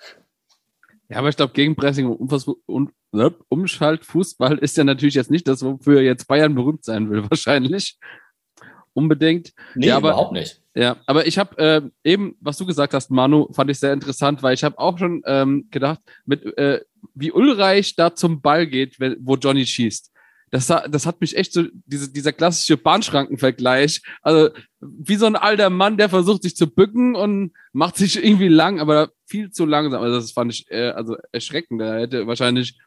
[1.08, 6.00] Ja, aber ich glaube, Gegenpressing und ne, Umschaltfußball ist ja natürlich jetzt nicht das, wofür
[6.00, 7.98] jetzt Bayern berühmt sein will, wahrscheinlich.
[8.94, 9.52] Unbedingt.
[9.74, 10.60] Nee, ja, aber, überhaupt nicht.
[10.74, 14.42] Ja, aber ich habe äh, eben, was du gesagt hast, Manu, fand ich sehr interessant,
[14.42, 16.80] weil ich habe auch schon ähm, gedacht, mit äh,
[17.14, 20.12] wie Ulreich da zum Ball geht, wenn, wo Johnny schießt.
[20.50, 24.02] Das, das hat mich echt so, diese, dieser klassische Bahnschrankenvergleich.
[24.20, 28.48] Also wie so ein alter Mann, der versucht sich zu bücken und macht sich irgendwie
[28.48, 30.02] lang, aber viel zu langsam.
[30.02, 31.80] Also das fand ich äh, also erschreckend.
[31.80, 32.78] Da hätte wahrscheinlich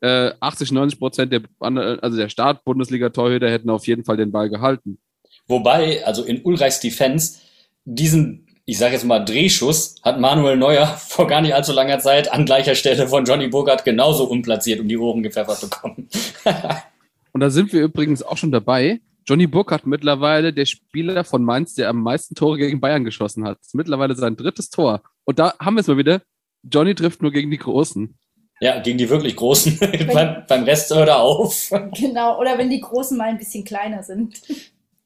[0.00, 4.98] äh, 80, 90 Prozent der, also der Start-Bundesliga-Torhüter hätten auf jeden Fall den Ball gehalten.
[5.46, 7.40] Wobei, also in Ulreichs Defense,
[7.84, 12.32] diesen, ich sage jetzt mal, Drehschuss hat Manuel Neuer vor gar nicht allzu langer Zeit
[12.32, 16.08] an gleicher Stelle von Johnny Burkhardt genauso unplatziert um die Ohren gepfeffert bekommen.
[17.32, 19.00] Und da sind wir übrigens auch schon dabei.
[19.26, 23.58] Johnny Burkhardt mittlerweile der Spieler von Mainz, der am meisten Tore gegen Bayern geschossen hat.
[23.58, 25.02] Das ist mittlerweile sein drittes Tor.
[25.24, 26.22] Und da haben wir es mal wieder.
[26.62, 28.18] Johnny trifft nur gegen die Großen.
[28.60, 29.78] Ja, gegen die wirklich Großen.
[30.12, 31.70] beim, beim Rest hört er auf.
[31.94, 34.40] Genau, oder wenn die Großen mal ein bisschen kleiner sind.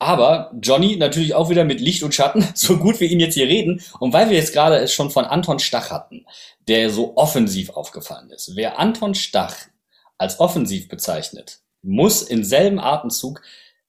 [0.00, 3.46] Aber Johnny natürlich auch wieder mit Licht und Schatten, so gut wir ihn jetzt hier
[3.46, 3.80] reden.
[4.00, 6.26] Und weil wir jetzt gerade es schon von Anton Stach hatten,
[6.66, 8.56] der so offensiv aufgefallen ist.
[8.56, 9.54] Wer Anton Stach
[10.18, 13.40] als offensiv bezeichnet, muss im selben Atemzug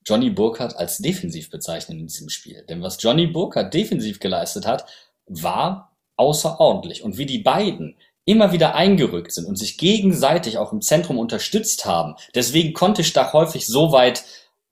[0.06, 2.63] Johnny Burkhardt als defensiv bezeichnen in diesem Spiel.
[2.69, 4.86] Denn was Johnny Burkhardt defensiv geleistet hat,
[5.25, 7.04] war außerordentlich.
[7.04, 11.85] Und wie die beiden immer wieder eingerückt sind und sich gegenseitig auch im Zentrum unterstützt
[11.85, 14.23] haben, deswegen konnte Stach häufig so weit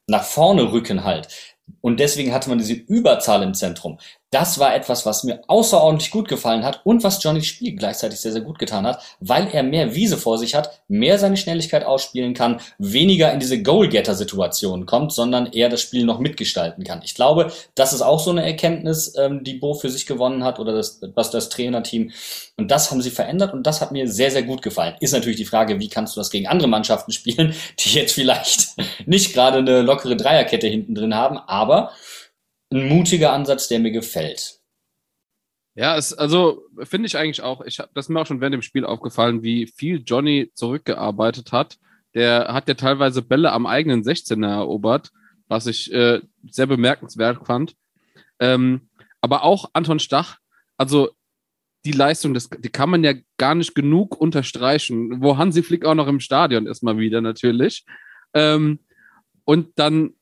[0.07, 1.29] nach vorne rücken halt.
[1.79, 3.99] Und deswegen hatte man diese Überzahl im Zentrum.
[4.33, 8.31] Das war etwas, was mir außerordentlich gut gefallen hat und was Johnnys Spiel gleichzeitig sehr,
[8.31, 12.33] sehr gut getan hat, weil er mehr Wiese vor sich hat, mehr seine Schnelligkeit ausspielen
[12.33, 17.01] kann, weniger in diese Goalgetter-Situationen kommt, sondern eher das Spiel noch mitgestalten kann.
[17.03, 20.57] Ich glaube, das ist auch so eine Erkenntnis, ähm, die Bo für sich gewonnen hat
[20.57, 22.09] oder das, was das Trainerteam.
[22.57, 24.95] Und das haben sie verändert und das hat mir sehr, sehr gut gefallen.
[24.99, 28.69] Ist natürlich die Frage, wie kannst du das gegen andere Mannschaften spielen, die jetzt vielleicht
[29.05, 31.91] nicht gerade eine lockere Dreierkette hinten drin haben, aber
[32.73, 34.59] ein mutiger Ansatz, der mir gefällt.
[35.75, 38.61] Ja, es, also finde ich eigentlich auch, ich das ist mir auch schon während dem
[38.61, 41.77] Spiel aufgefallen, wie viel Johnny zurückgearbeitet hat.
[42.13, 45.11] Der hat ja teilweise Bälle am eigenen 16er erobert,
[45.47, 47.75] was ich äh, sehr bemerkenswert fand.
[48.39, 50.37] Ähm, aber auch Anton Stach,
[50.77, 51.09] also
[51.85, 55.95] die Leistung, das, die kann man ja gar nicht genug unterstreichen, wo Hansi Flick auch
[55.95, 57.83] noch im Stadion ist mal wieder natürlich.
[58.33, 58.79] Ähm,
[59.43, 60.13] und dann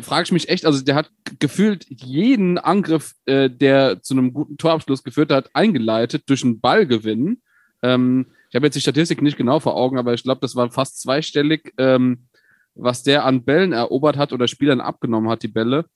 [0.00, 4.58] frage ich mich echt, also der hat gefühlt jeden Angriff, äh, der zu einem guten
[4.58, 7.42] Torabschluss geführt hat, eingeleitet durch einen Ballgewinn.
[7.82, 10.70] Ähm, ich habe jetzt die Statistik nicht genau vor Augen, aber ich glaube, das war
[10.70, 12.26] fast zweistellig, ähm,
[12.74, 15.86] was der an Bällen erobert hat oder Spielern abgenommen hat, die Bälle.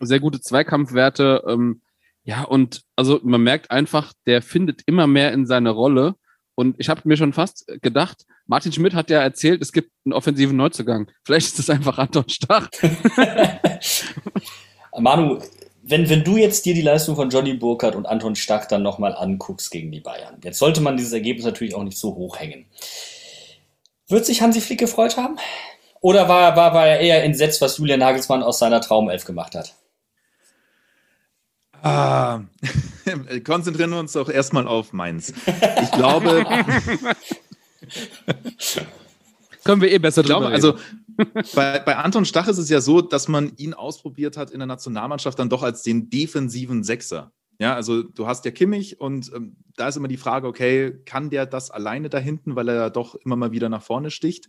[0.00, 1.44] Sehr gute Zweikampfwerte.
[1.46, 1.82] Ähm,
[2.24, 6.16] ja, und also man merkt einfach, der findet immer mehr in seine Rolle.
[6.54, 10.12] Und ich habe mir schon fast gedacht, Martin Schmidt hat ja erzählt, es gibt einen
[10.12, 11.10] offensiven Neuzugang.
[11.24, 12.68] Vielleicht ist es einfach Anton Stach.
[14.98, 15.38] Manu,
[15.82, 19.14] wenn, wenn du jetzt dir die Leistung von Johnny Burkhardt und Anton Stach dann nochmal
[19.14, 22.66] anguckst gegen die Bayern, jetzt sollte man dieses Ergebnis natürlich auch nicht so hoch hängen.
[24.08, 25.38] Wird sich Hansi Flick gefreut haben?
[26.00, 29.74] Oder war, war, war er eher entsetzt, was Julian Nagelsmann aus seiner Traumelf gemacht hat?
[31.84, 32.40] Ah,
[33.44, 35.34] konzentrieren wir uns doch erstmal auf Mainz.
[35.82, 36.46] Ich glaube,
[39.64, 40.76] Können wir eh besser ich glaube, also
[41.54, 44.66] bei, bei Anton Stach ist es ja so, dass man ihn ausprobiert hat in der
[44.66, 47.32] Nationalmannschaft dann doch als den defensiven Sechser.
[47.58, 51.28] Ja, also du hast ja Kimmich und ähm, da ist immer die Frage, okay, kann
[51.28, 54.48] der das alleine da hinten, weil er ja doch immer mal wieder nach vorne sticht?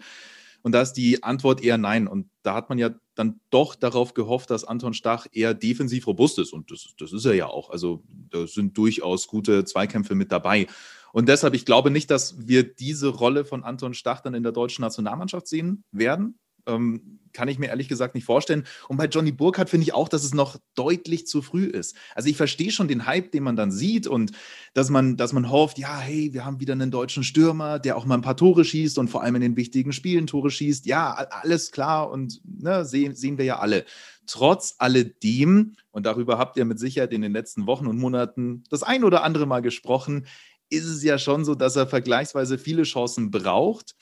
[0.64, 2.08] Und da ist die Antwort eher nein.
[2.08, 6.38] Und da hat man ja dann doch darauf gehofft, dass Anton Stach eher defensiv robust
[6.40, 6.54] ist.
[6.54, 7.70] Und das, das ist er ja auch.
[7.70, 10.68] Also da sind durchaus gute Zweikämpfe mit dabei.
[11.14, 14.52] Und deshalb, ich glaube nicht, dass wir diese Rolle von Anton Stach dann in der
[14.52, 16.38] deutschen Nationalmannschaft sehen werden.
[16.68, 18.66] Ähm, kann ich mir ehrlich gesagt nicht vorstellen.
[18.88, 21.96] Und bei Johnny Burkhardt finde ich auch, dass es noch deutlich zu früh ist.
[22.16, 24.32] Also ich verstehe schon den Hype, den man dann sieht und
[24.74, 28.06] dass man, dass man hofft, ja, hey, wir haben wieder einen deutschen Stürmer, der auch
[28.06, 30.86] mal ein paar Tore schießt und vor allem in den wichtigen Spielen Tore schießt.
[30.86, 33.86] Ja, alles klar und ne, sehen, sehen wir ja alle.
[34.26, 38.82] Trotz alledem, und darüber habt ihr mit Sicherheit in den letzten Wochen und Monaten das
[38.82, 40.26] ein oder andere Mal gesprochen,
[40.70, 43.96] ist es ja schon so, dass er vergleichsweise viele Chancen braucht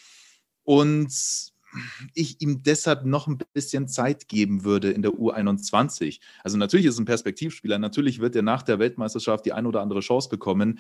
[0.63, 1.12] und
[2.13, 6.19] ich ihm deshalb noch ein bisschen Zeit geben würde in der U21.
[6.43, 9.81] Also natürlich ist es ein Perspektivspieler, natürlich wird er nach der Weltmeisterschaft die ein oder
[9.81, 10.79] andere Chance bekommen,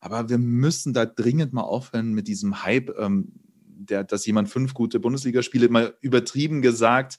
[0.00, 3.32] aber wir müssen da dringend mal aufhören mit diesem Hype, ähm,
[3.66, 7.18] der, dass jemand fünf gute Bundesligaspiele mal übertrieben gesagt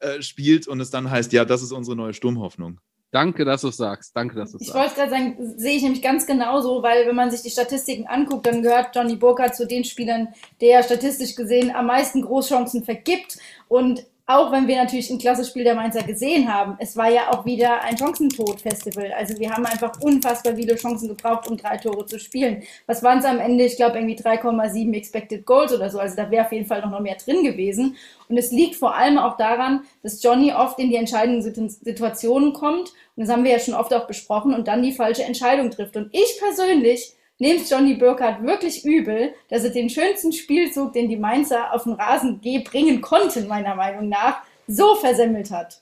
[0.00, 2.80] äh, spielt und es dann heißt, ja, das ist unsere neue Sturmhoffnung.
[3.10, 4.14] Danke, dass du es sagst.
[4.14, 4.78] Danke, dass du Ich sagst.
[4.78, 8.46] wollte gerade sagen, sehe ich nämlich ganz genauso, weil wenn man sich die Statistiken anguckt,
[8.46, 10.28] dann gehört Johnny Burkhardt zu den Spielern,
[10.60, 13.38] der statistisch gesehen am meisten Großchancen vergibt.
[13.68, 17.30] Und auch wenn wir natürlich ein klasse Spiel der Mainzer gesehen haben, es war ja
[17.32, 19.10] auch wieder ein Chancentod-Festival.
[19.16, 22.62] Also wir haben einfach unfassbar viele Chancen gebraucht, um drei Tore zu spielen.
[22.86, 23.64] Was waren es am Ende?
[23.64, 25.98] Ich glaube irgendwie 3,7 Expected Goals oder so.
[25.98, 27.96] Also da wäre auf jeden Fall noch, noch mehr drin gewesen.
[28.28, 32.52] Und es liegt vor allem auch daran, dass Johnny oft in die entscheidenden Situ- Situationen
[32.52, 32.92] kommt.
[33.16, 35.96] Und das haben wir ja schon oft auch besprochen und dann die falsche Entscheidung trifft.
[35.96, 41.08] Und ich persönlich nehme es Johnny Burkhardt wirklich übel, dass er den schönsten Spielzug, den
[41.08, 45.80] die Mainzer auf den Rasen G bringen konnten, meiner Meinung nach, so versemmelt hat.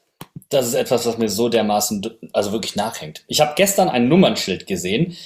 [0.48, 3.24] Das ist etwas, was mir so dermaßen, also wirklich nachhängt.
[3.26, 5.16] Ich habe gestern ein Nummernschild gesehen.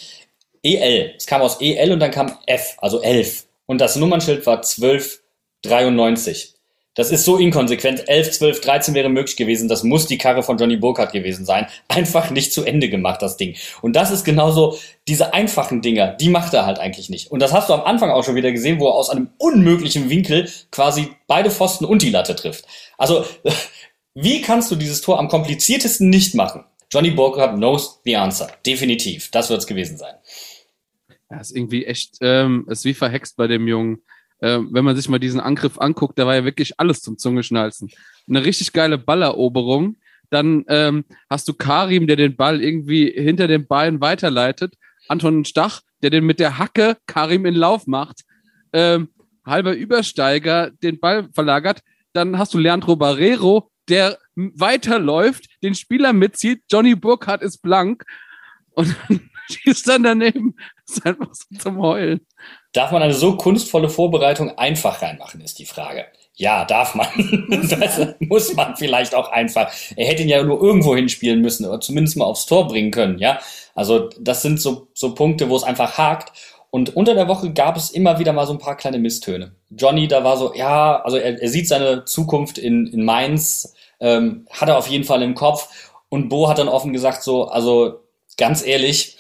[0.62, 1.14] EL.
[1.16, 3.47] Es kam aus EL und dann kam F, also 11.
[3.66, 6.55] Und das Nummernschild war 1293.
[6.94, 8.09] Das ist so inkonsequent.
[8.09, 9.68] 11, 12, 13 wäre möglich gewesen.
[9.68, 11.66] Das muss die Karre von Johnny Burkhardt gewesen sein.
[11.88, 13.57] Einfach nicht zu Ende gemacht, das Ding.
[13.81, 14.76] Und das ist genauso,
[15.07, 17.31] diese einfachen Dinger, die macht er halt eigentlich nicht.
[17.31, 20.11] Und das hast du am Anfang auch schon wieder gesehen, wo er aus einem unmöglichen
[20.11, 22.64] Winkel quasi beide Pfosten und die Latte trifft.
[22.98, 23.24] Also,
[24.14, 26.64] wie kannst du dieses Tor am kompliziertesten nicht machen?
[26.92, 28.50] Johnny Burkhardt knows the answer.
[28.66, 29.31] Definitiv.
[29.31, 30.14] Das wird es gewesen sein.
[31.31, 34.03] Ja, ist irgendwie echt, ähm, ist wie verhext bei dem Jungen.
[34.42, 37.90] Ähm, wenn man sich mal diesen Angriff anguckt, da war ja wirklich alles zum Zungeschnalzen.
[38.29, 39.96] Eine richtig geile Balleroberung.
[40.31, 44.74] Dann ähm, hast du Karim, der den Ball irgendwie hinter den Beinen weiterleitet.
[45.09, 48.22] Anton Stach, der den mit der Hacke Karim in Lauf macht.
[48.72, 49.09] Ähm,
[49.44, 51.81] halber Übersteiger den Ball verlagert.
[52.12, 56.62] Dann hast du Leandro Barrero, der weiterläuft, den Spieler mitzieht.
[56.70, 58.05] Johnny Burkhardt ist blank.
[58.72, 59.30] Und dann
[59.65, 60.55] schießt dann daneben.
[60.87, 62.21] Das ist einfach so zum Heulen.
[62.73, 66.07] Darf man eine so kunstvolle Vorbereitung einfach reinmachen, ist die Frage.
[66.35, 67.07] Ja, darf man.
[67.81, 69.71] das muss man vielleicht auch einfach.
[69.97, 73.19] Er hätte ihn ja nur irgendwo hinspielen müssen oder zumindest mal aufs Tor bringen können,
[73.19, 73.41] ja.
[73.75, 76.33] Also, das sind so, so Punkte, wo es einfach hakt.
[76.71, 79.53] Und unter der Woche gab es immer wieder mal so ein paar kleine Misstöne.
[79.71, 84.47] Johnny, da war so, ja, also er, er sieht seine Zukunft in, in Mainz, ähm,
[84.51, 85.69] hat er auf jeden Fall im Kopf.
[86.09, 88.01] Und Bo hat dann offen gesagt so, also
[88.37, 89.17] ganz ehrlich,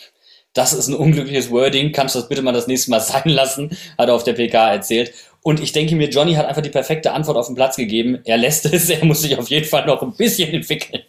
[0.52, 3.70] das ist ein unglückliches Wording, kannst du das bitte mal das nächste Mal sein lassen,
[3.98, 5.12] hat er auf der PK erzählt.
[5.42, 8.18] Und ich denke mir, Johnny hat einfach die perfekte Antwort auf den Platz gegeben.
[8.24, 11.02] Er lässt es, er muss sich auf jeden Fall noch ein bisschen entwickeln.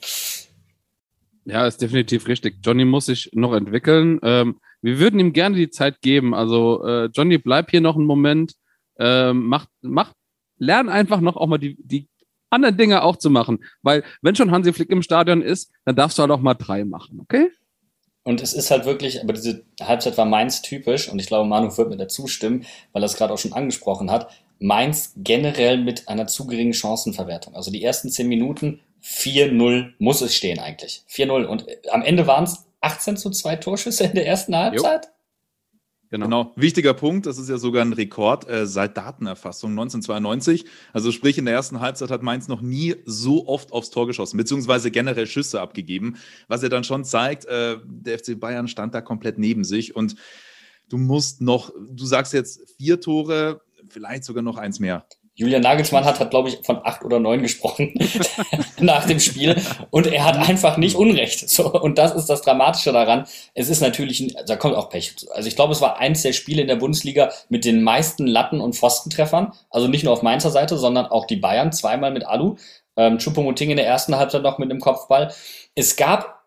[1.45, 2.57] Ja, ist definitiv richtig.
[2.63, 4.19] Johnny muss sich noch entwickeln.
[4.23, 6.33] Ähm, wir würden ihm gerne die Zeit geben.
[6.33, 8.53] Also, äh, Johnny, bleib hier noch einen Moment.
[8.99, 10.13] Ähm, mach, mach,
[10.57, 12.07] lern einfach noch auch mal die, die
[12.51, 13.63] anderen Dinge auch zu machen.
[13.81, 16.85] Weil, wenn schon Hansi Flick im Stadion ist, dann darfst du halt auch mal drei
[16.85, 17.49] machen, okay?
[18.23, 21.75] Und es ist halt wirklich, aber diese Halbzeit war Mainz typisch und ich glaube, Manu
[21.75, 24.29] wird mir dazu stimmen, weil er es gerade auch schon angesprochen hat.
[24.59, 27.55] Mainz generell mit einer zu geringen Chancenverwertung.
[27.55, 31.03] Also die ersten 10 Minuten 4-0 muss es stehen eigentlich.
[31.09, 35.09] 4-0 und äh, am Ende waren es 18 zu 2 Torschüsse in der ersten Halbzeit.
[36.11, 36.25] Genau.
[36.25, 40.65] Genau, wichtiger Punkt, das ist ja sogar ein Rekord äh, seit Datenerfassung 1992.
[40.91, 44.35] Also sprich, in der ersten Halbzeit hat Mainz noch nie so oft aufs Tor geschossen,
[44.35, 46.17] beziehungsweise generell Schüsse abgegeben,
[46.49, 50.15] was ja dann schon zeigt, äh, der FC Bayern stand da komplett neben sich und
[50.89, 55.05] du musst noch, du sagst jetzt vier Tore, vielleicht sogar noch eins mehr.
[55.33, 57.93] Julian Nagelsmann hat, hat glaube ich, von acht oder neun gesprochen
[58.79, 59.55] nach dem Spiel.
[59.89, 61.49] Und er hat einfach nicht Unrecht.
[61.49, 63.25] So, und das ist das Dramatische daran.
[63.53, 65.15] Es ist natürlich, ein, da kommt auch Pech.
[65.33, 68.61] Also ich glaube, es war eins der Spiele in der Bundesliga mit den meisten Latten-
[68.61, 69.53] und Pfostentreffern.
[69.69, 72.55] Also nicht nur auf Mainzer Seite, sondern auch die Bayern zweimal mit Alu.
[72.97, 75.33] Ähm, Choupo-Moting in der ersten Halbzeit noch mit einem Kopfball.
[75.75, 76.41] Es gab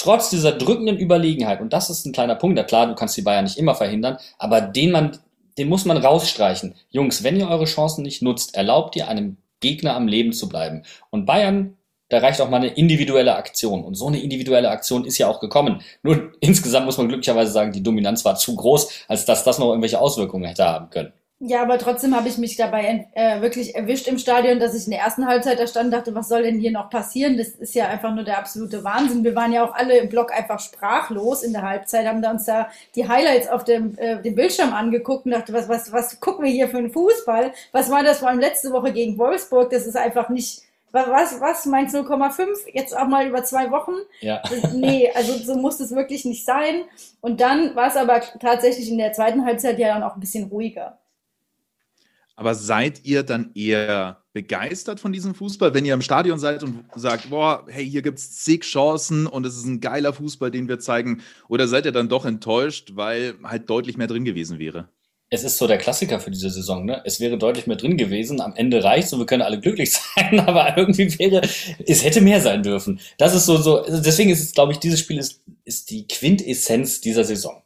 [0.00, 3.22] trotz dieser drückenden Überlegenheit, und das ist ein kleiner Punkt, ja klar, du kannst die
[3.22, 5.18] Bayern nicht immer verhindern, aber den man
[5.58, 6.74] den muss man rausstreichen.
[6.90, 10.82] Jungs, wenn ihr eure Chancen nicht nutzt, erlaubt ihr einem Gegner am Leben zu bleiben.
[11.10, 11.76] Und Bayern,
[12.08, 13.84] da reicht auch mal eine individuelle Aktion.
[13.84, 15.82] Und so eine individuelle Aktion ist ja auch gekommen.
[16.02, 19.68] Nur insgesamt muss man glücklicherweise sagen, die Dominanz war zu groß, als dass das noch
[19.68, 21.12] irgendwelche Auswirkungen hätte haben können.
[21.42, 24.90] Ja, aber trotzdem habe ich mich dabei äh, wirklich erwischt im Stadion, dass ich in
[24.90, 27.38] der ersten Halbzeit da stand und dachte, was soll denn hier noch passieren?
[27.38, 29.24] Das ist ja einfach nur der absolute Wahnsinn.
[29.24, 32.44] Wir waren ja auch alle im Block einfach sprachlos in der Halbzeit, haben da uns
[32.44, 36.44] da die Highlights auf dem, äh, dem Bildschirm angeguckt und dachte, was, was, was gucken
[36.44, 37.52] wir hier für einen Fußball?
[37.72, 39.70] Was war das vor allem letzte Woche gegen Wolfsburg?
[39.70, 40.60] Das ist einfach nicht,
[40.92, 42.48] Was, was, Mainz 0,5?
[42.74, 43.92] Jetzt auch mal über zwei Wochen?
[44.20, 44.42] Ja.
[44.74, 46.82] Nee, also so muss es wirklich nicht sein.
[47.22, 50.48] Und dann war es aber tatsächlich in der zweiten Halbzeit ja dann auch ein bisschen
[50.48, 50.99] ruhiger.
[52.40, 56.84] Aber seid ihr dann eher begeistert von diesem Fußball, wenn ihr im Stadion seid und
[56.96, 60.66] sagt, boah, hey, hier gibt es zig Chancen und es ist ein geiler Fußball, den
[60.66, 61.20] wir zeigen?
[61.50, 64.88] Oder seid ihr dann doch enttäuscht, weil halt deutlich mehr drin gewesen wäre?
[65.28, 67.02] Es ist so der Klassiker für diese Saison, ne?
[67.04, 70.40] Es wäre deutlich mehr drin gewesen, am Ende reicht und wir können alle glücklich sein,
[70.40, 71.42] aber irgendwie wäre,
[71.86, 73.00] es hätte mehr sein dürfen.
[73.18, 77.02] Das ist so, so, deswegen ist es, glaube ich, dieses Spiel ist, ist die Quintessenz
[77.02, 77.62] dieser Saison.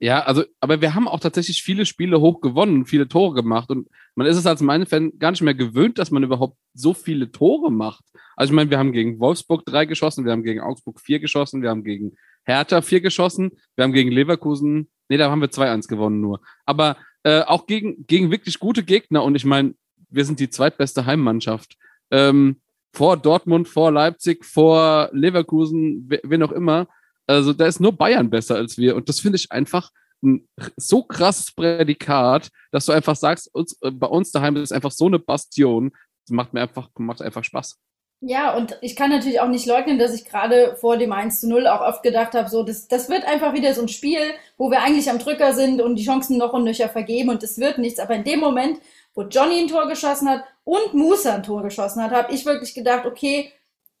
[0.00, 3.88] Ja, also, aber wir haben auch tatsächlich viele Spiele hoch gewonnen, viele Tore gemacht und
[4.14, 7.32] man ist es als meine Fan gar nicht mehr gewöhnt, dass man überhaupt so viele
[7.32, 8.04] Tore macht.
[8.36, 11.62] Also ich meine, wir haben gegen Wolfsburg drei geschossen, wir haben gegen Augsburg vier geschossen,
[11.62, 15.88] wir haben gegen Hertha vier geschossen, wir haben gegen Leverkusen, nee, da haben wir 2-1
[15.88, 16.42] gewonnen nur.
[16.64, 19.74] Aber äh, auch gegen, gegen wirklich gute Gegner und ich meine,
[20.10, 21.76] wir sind die zweitbeste Heimmannschaft.
[22.12, 22.60] Ähm,
[22.92, 26.88] vor Dortmund, vor Leipzig, vor Leverkusen, wen auch immer.
[27.28, 28.96] Also da ist nur Bayern besser als wir.
[28.96, 29.90] Und das finde ich einfach
[30.22, 34.90] ein so krasses Prädikat, dass du einfach sagst, uns, äh, bei uns daheim ist einfach
[34.90, 35.92] so eine Bastion.
[36.26, 37.78] Das macht mir einfach, macht einfach Spaß.
[38.20, 41.48] Ja, und ich kann natürlich auch nicht leugnen, dass ich gerade vor dem 1 zu
[41.48, 44.18] 0 auch oft gedacht habe, so, das, das wird einfach wieder so ein Spiel,
[44.56, 47.58] wo wir eigentlich am Drücker sind und die Chancen noch und nöcher vergeben und es
[47.58, 48.00] wird nichts.
[48.00, 48.80] Aber in dem Moment,
[49.14, 52.74] wo Johnny ein Tor geschossen hat und Musa ein Tor geschossen hat, habe ich wirklich
[52.74, 53.52] gedacht, okay,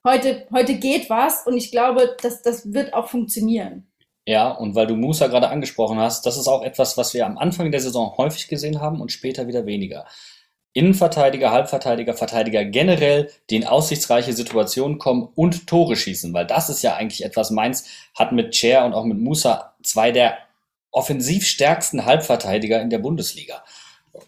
[0.08, 3.86] heute, heute geht was und ich glaube, dass das wird auch funktionieren.
[4.26, 7.38] Ja, und weil du Musa gerade angesprochen hast, das ist auch etwas, was wir am
[7.38, 10.06] Anfang der Saison häufig gesehen haben und später wieder weniger.
[10.74, 16.82] Innenverteidiger, Halbverteidiger, Verteidiger generell, die in aussichtsreiche Situationen kommen und Tore schießen, weil das ist
[16.82, 20.36] ja eigentlich etwas, Mainz hat mit Cher und auch mit Musa zwei der
[20.90, 23.64] offensiv stärksten Halbverteidiger in der Bundesliga.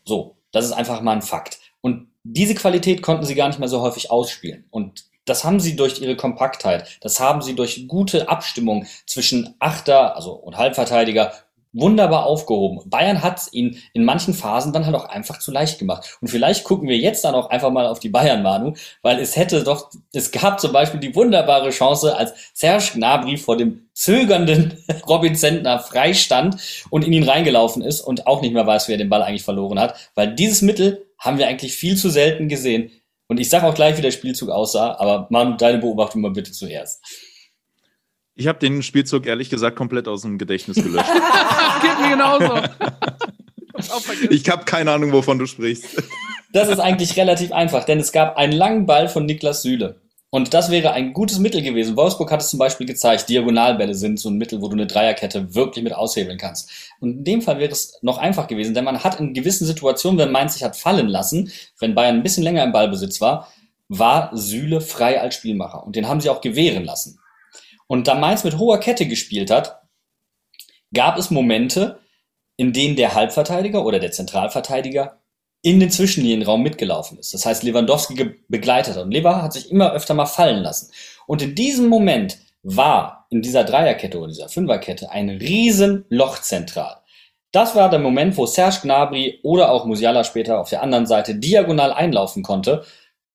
[0.05, 1.59] So, das ist einfach mal ein Fakt.
[1.83, 4.64] Und diese Qualität konnten sie gar nicht mehr so häufig ausspielen.
[4.70, 10.16] Und das haben sie durch ihre Kompaktheit, das haben sie durch gute Abstimmung zwischen Achter,
[10.16, 11.33] also und Halbverteidiger
[11.72, 12.81] wunderbar aufgehoben.
[12.91, 16.18] Bayern hat es ihnen in manchen Phasen dann halt auch einfach zu leicht gemacht.
[16.20, 19.37] Und vielleicht gucken wir jetzt dann auch einfach mal auf die Bayern, Manu, weil es
[19.37, 24.83] hätte doch, es gab zum Beispiel die wunderbare Chance, als Serge Gnabry vor dem zögernden
[25.09, 26.57] Robin Zentner freistand
[26.91, 29.78] und in ihn reingelaufen ist und auch nicht mehr weiß, wer den Ball eigentlich verloren
[29.78, 32.91] hat, weil dieses Mittel haben wir eigentlich viel zu selten gesehen.
[33.31, 36.51] Und ich sage auch gleich, wie der Spielzug aussah, aber Manu, deine Beobachtung mal bitte
[36.51, 37.01] zuerst.
[38.35, 41.07] Ich habe den Spielzug ehrlich gesagt komplett aus dem Gedächtnis gelöscht.
[41.81, 42.61] Geht mir genauso.
[44.31, 46.03] ich habe keine Ahnung, wovon du sprichst.
[46.53, 50.00] Das ist eigentlich relativ einfach, denn es gab einen langen Ball von Niklas Süle.
[50.33, 51.97] Und das wäre ein gutes Mittel gewesen.
[51.97, 55.57] Wolfsburg hat es zum Beispiel gezeigt, Diagonalbälle sind so ein Mittel, wo du eine Dreierkette
[55.57, 56.70] wirklich mit aushebeln kannst.
[57.01, 60.18] Und in dem Fall wäre es noch einfach gewesen, denn man hat in gewissen Situationen,
[60.18, 61.51] wenn Mainz sich hat fallen lassen,
[61.81, 63.49] wenn Bayern ein bisschen länger im Ballbesitz war,
[63.89, 65.85] war Süle frei als Spielmacher.
[65.85, 67.18] Und den haben sie auch gewähren lassen.
[67.89, 69.81] Und da Mainz mit hoher Kette gespielt hat,
[70.95, 71.99] gab es Momente,
[72.57, 75.20] in denen der Halbverteidiger oder der Zentralverteidiger
[75.63, 77.35] in den Zwischenlinienraum mitgelaufen ist.
[77.35, 79.05] Das heißt, Lewandowski begleitet hat.
[79.05, 80.91] Und Lever hat sich immer öfter mal fallen lassen.
[81.27, 86.97] Und in diesem Moment war in dieser Dreierkette oder dieser Fünferkette ein riesen Loch zentral.
[87.53, 91.35] Das war der Moment, wo Serge Gnabry oder auch Musiala später auf der anderen Seite
[91.35, 92.85] diagonal einlaufen konnte.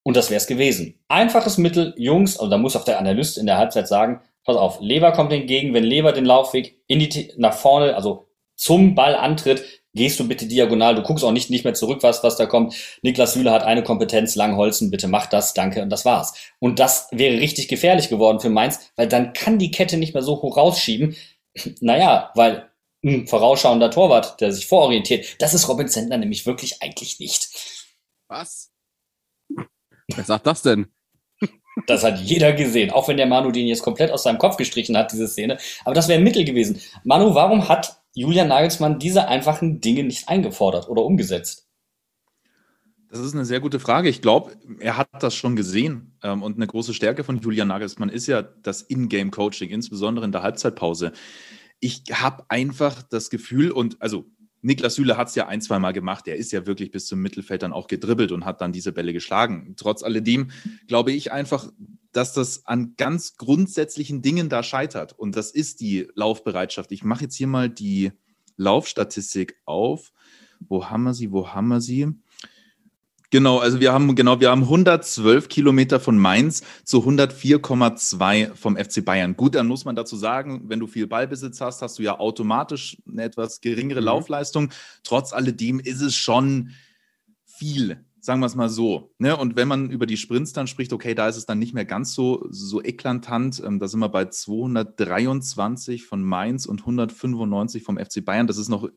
[0.03, 0.99] Und das wäre es gewesen.
[1.07, 4.79] Einfaches Mittel, Jungs, also da muss auch der Analyst in der Halbzeit sagen, pass auf,
[4.79, 9.63] Lever kommt entgegen, wenn Lever den Laufweg in die, nach vorne, also zum Ball antritt,
[9.95, 12.75] gehst du bitte diagonal, du guckst auch nicht, nicht mehr zurück, was, was da kommt.
[13.01, 16.33] Niklas Süle hat eine Kompetenz, Langholzen, bitte mach das, danke, und das war's.
[16.59, 20.23] Und das wäre richtig gefährlich geworden für Mainz, weil dann kann die Kette nicht mehr
[20.23, 21.15] so hoch rausschieben.
[21.79, 22.69] Naja, weil
[23.01, 27.47] ein hm, vorausschauender Torwart, der sich vororientiert, das ist Robin Zentner nämlich wirklich eigentlich nicht.
[28.27, 28.71] Was?
[30.13, 30.87] Wer sagt das denn?
[31.87, 34.95] Das hat jeder gesehen, auch wenn der Manu den jetzt komplett aus seinem Kopf gestrichen
[34.95, 35.57] hat, diese Szene.
[35.83, 36.81] Aber das wäre ein Mittel gewesen.
[37.03, 41.67] Manu, warum hat Julian Nagelsmann diese einfachen Dinge nicht eingefordert oder umgesetzt?
[43.09, 44.09] Das ist eine sehr gute Frage.
[44.09, 46.17] Ich glaube, er hat das schon gesehen.
[46.23, 50.43] Ähm, und eine große Stärke von Julian Nagelsmann ist ja das In-Game-Coaching, insbesondere in der
[50.43, 51.11] Halbzeitpause.
[51.81, 54.25] Ich habe einfach das Gefühl, und also
[54.65, 56.27] Niklas Süle hat es ja ein, zwei Mal gemacht.
[56.27, 59.13] Er ist ja wirklich bis zum Mittelfeld dann auch gedribbelt und hat dann diese Bälle
[59.13, 59.75] geschlagen.
[59.77, 60.49] Trotz alledem
[60.87, 61.71] glaube ich einfach,
[62.11, 65.13] dass das an ganz grundsätzlichen Dingen da scheitert.
[65.13, 66.91] Und das ist die Laufbereitschaft.
[66.91, 68.11] Ich mache jetzt hier mal die
[68.57, 70.11] Laufstatistik auf.
[70.59, 71.31] Wo haben wir sie?
[71.31, 72.07] Wo haben wir sie?
[73.35, 79.03] Genau, also wir haben genau, wir haben 112 Kilometer von Mainz zu 104,2 vom FC
[79.03, 79.35] Bayern.
[79.35, 82.95] Gut, dann muss man dazu sagen, wenn du viel Ballbesitz hast, hast du ja automatisch
[83.05, 84.05] eine etwas geringere mhm.
[84.05, 84.69] Laufleistung.
[85.03, 86.69] Trotz alledem ist es schon
[87.43, 89.13] viel Sagen wir es mal so.
[89.19, 89.35] Ne?
[89.35, 91.85] Und wenn man über die Sprints dann spricht, okay, da ist es dann nicht mehr
[91.85, 93.61] ganz so, so eklatant.
[93.63, 98.47] Ähm, da sind wir bei 223 von Mainz und 195 vom FC Bayern.
[98.47, 98.89] Das ist noch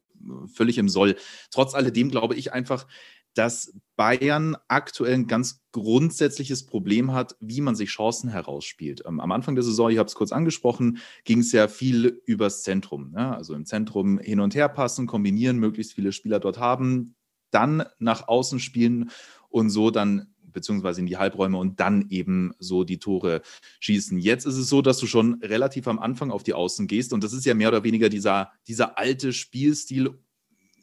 [0.46, 1.16] völlig im Soll.
[1.50, 2.86] Trotz alledem glaube ich einfach,
[3.34, 9.02] dass Bayern aktuell ein ganz grundsätzliches Problem hat, wie man sich Chancen herausspielt.
[9.04, 12.62] Ähm, am Anfang der Saison, ich habe es kurz angesprochen, ging es ja viel übers
[12.62, 13.10] Zentrum.
[13.10, 13.36] Ne?
[13.36, 17.16] Also im Zentrum hin und her passen, kombinieren, möglichst viele Spieler dort haben,
[17.50, 19.10] dann nach außen spielen
[19.48, 23.42] und so dann beziehungsweise in die Halbräume und dann eben so die Tore
[23.80, 24.16] schießen.
[24.18, 27.24] Jetzt ist es so, dass du schon relativ am Anfang auf die Außen gehst und
[27.24, 30.18] das ist ja mehr oder weniger dieser, dieser alte Spielstil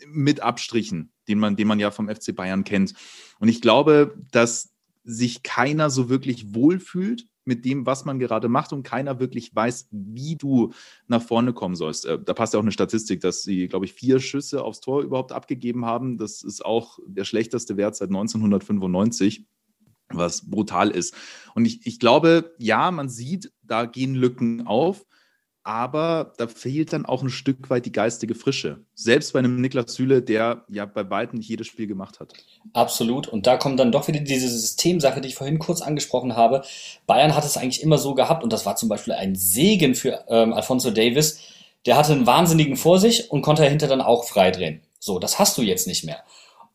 [0.08, 2.93] mit Abstrichen, den man, den man ja vom FC Bayern kennt.
[3.39, 4.74] Und ich glaube, dass
[5.04, 9.89] sich keiner so wirklich wohlfühlt mit dem, was man gerade macht und keiner wirklich weiß,
[9.91, 10.74] wie du
[11.08, 12.06] nach vorne kommen sollst.
[12.06, 15.04] Äh, da passt ja auch eine Statistik, dass sie, glaube ich, vier Schüsse aufs Tor
[15.04, 16.18] überhaupt abgegeben haben.
[16.18, 19.46] Das ist auch der schlechteste Wert seit 1995
[20.10, 21.16] was brutal ist.
[21.56, 25.06] Und ich, ich glaube, ja, man sieht, da gehen Lücken auf,
[25.66, 28.86] aber da fehlt dann auch ein Stück weit die geistige Frische.
[28.93, 32.34] Selbst bei einem Niklas Süle, der ja bei weitem nicht jedes Spiel gemacht hat.
[32.74, 33.28] Absolut.
[33.28, 36.63] Und da kommt dann doch wieder diese Systemsache, die ich vorhin kurz angesprochen habe.
[37.07, 40.24] Bayern hat es eigentlich immer so gehabt, und das war zum Beispiel ein Segen für
[40.30, 41.39] ähm, Alfonso Davis.
[41.88, 44.82] Der hatte einen Wahnsinnigen vor sich und konnte dahinter dann auch freidrehen.
[44.99, 46.24] So, das hast du jetzt nicht mehr.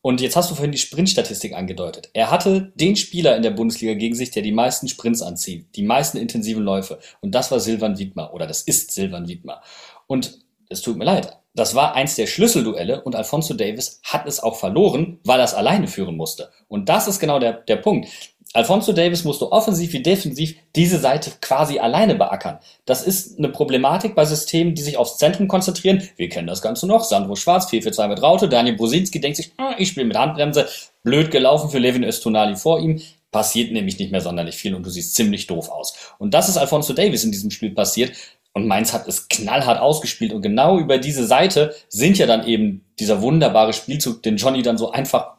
[0.01, 2.09] Und jetzt hast du vorhin die Sprintstatistik angedeutet.
[2.13, 5.83] Er hatte den Spieler in der Bundesliga gegen sich, der die meisten Sprints anzieht, die
[5.83, 6.99] meisten intensiven Läufe.
[7.19, 9.61] Und das war Silvan Wiedmer oder das ist Silvan Wiedmer.
[10.07, 10.39] Und
[10.69, 11.37] es tut mir leid.
[11.53, 15.53] Das war eins der Schlüsselduelle und Alfonso Davis hat es auch verloren, weil er es
[15.53, 16.49] alleine führen musste.
[16.67, 18.07] Und das ist genau der, der Punkt.
[18.53, 22.59] Alfonso Davis musste offensiv wie defensiv diese Seite quasi alleine beackern.
[22.85, 26.07] Das ist eine Problematik bei Systemen, die sich aufs Zentrum konzentrieren.
[26.17, 27.05] Wir kennen das Ganze noch.
[27.05, 28.49] Sandro Schwarz, 4-4-2 mit Raute.
[28.49, 30.67] Daniel Brosinski denkt sich, ah, ich spiele mit Handbremse.
[31.03, 33.01] Blöd gelaufen für Levin Östonali vor ihm.
[33.31, 35.93] Passiert nämlich nicht mehr sonderlich viel und du siehst ziemlich doof aus.
[36.19, 38.11] Und das ist Alfonso Davis in diesem Spiel passiert.
[38.53, 40.33] Und Mainz hat es knallhart ausgespielt.
[40.33, 44.77] Und genau über diese Seite sind ja dann eben dieser wunderbare Spielzug, den Johnny dann
[44.77, 45.35] so einfach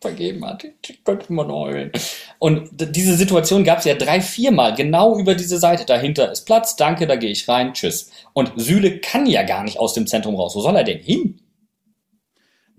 [0.00, 0.64] vergeben hat.
[1.04, 1.92] Könnte mal heulen.
[2.38, 5.84] Und diese Situation gab es ja drei, viermal genau über diese Seite.
[5.84, 8.10] Dahinter ist Platz, danke, da gehe ich rein, tschüss.
[8.32, 10.56] Und Süle kann ja gar nicht aus dem Zentrum raus.
[10.56, 11.40] Wo soll er denn hin?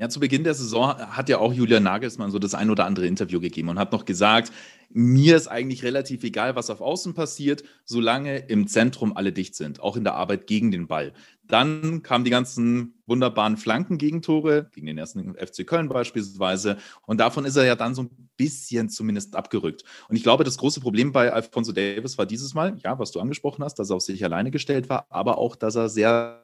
[0.02, 3.06] Ja, zu Beginn der Saison hat ja auch Julian Nagelsmann so das ein oder andere
[3.06, 4.52] Interview gegeben und hat noch gesagt,
[4.90, 9.80] mir ist eigentlich relativ egal, was auf Außen passiert, solange im Zentrum alle dicht sind,
[9.80, 11.14] auch in der Arbeit gegen den Ball.
[11.44, 16.78] Dann kamen die ganzen wunderbaren Flankengegentore, gegen den ersten FC Köln beispielsweise.
[17.06, 19.84] Und davon ist er ja dann so ein bisschen zumindest abgerückt.
[20.10, 23.20] Und ich glaube, das große Problem bei Alfonso Davis war dieses Mal, ja, was du
[23.20, 26.42] angesprochen hast, dass er auf sich alleine gestellt war, aber auch, dass er sehr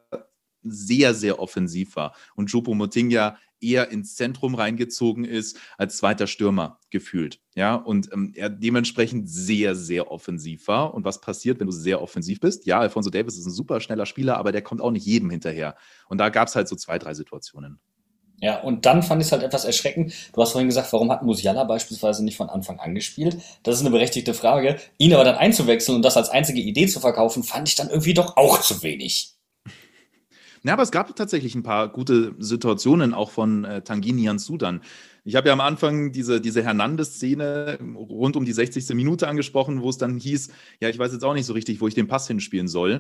[0.64, 2.14] sehr, sehr offensiv war.
[2.36, 7.40] Und Jopo Motinga eher ins Zentrum reingezogen ist als zweiter Stürmer gefühlt.
[7.56, 10.94] Ja, und ähm, er dementsprechend sehr, sehr offensiv war.
[10.94, 12.66] Und was passiert, wenn du sehr offensiv bist?
[12.66, 15.76] Ja, Alfonso Davis ist ein super schneller Spieler, aber der kommt auch nicht jedem hinterher.
[16.08, 17.80] Und da gab es halt so zwei, drei Situationen.
[18.40, 20.14] Ja, und dann fand ich es halt etwas erschreckend.
[20.34, 23.38] Du hast vorhin gesagt, warum hat Musiala beispielsweise nicht von Anfang an gespielt?
[23.64, 24.78] Das ist eine berechtigte Frage.
[25.00, 28.14] Ihn aber dann einzuwechseln und das als einzige Idee zu verkaufen, fand ich dann irgendwie
[28.14, 29.37] doch auch zu wenig.
[30.68, 34.82] Ja, aber es gab tatsächlich ein paar gute Situationen auch von äh, Tangini Sudan.
[35.24, 38.90] Ich habe ja am Anfang diese, diese Hernandez-Szene rund um die 60.
[38.90, 40.50] Minute angesprochen, wo es dann hieß,
[40.82, 42.96] ja, ich weiß jetzt auch nicht so richtig, wo ich den Pass hinspielen soll.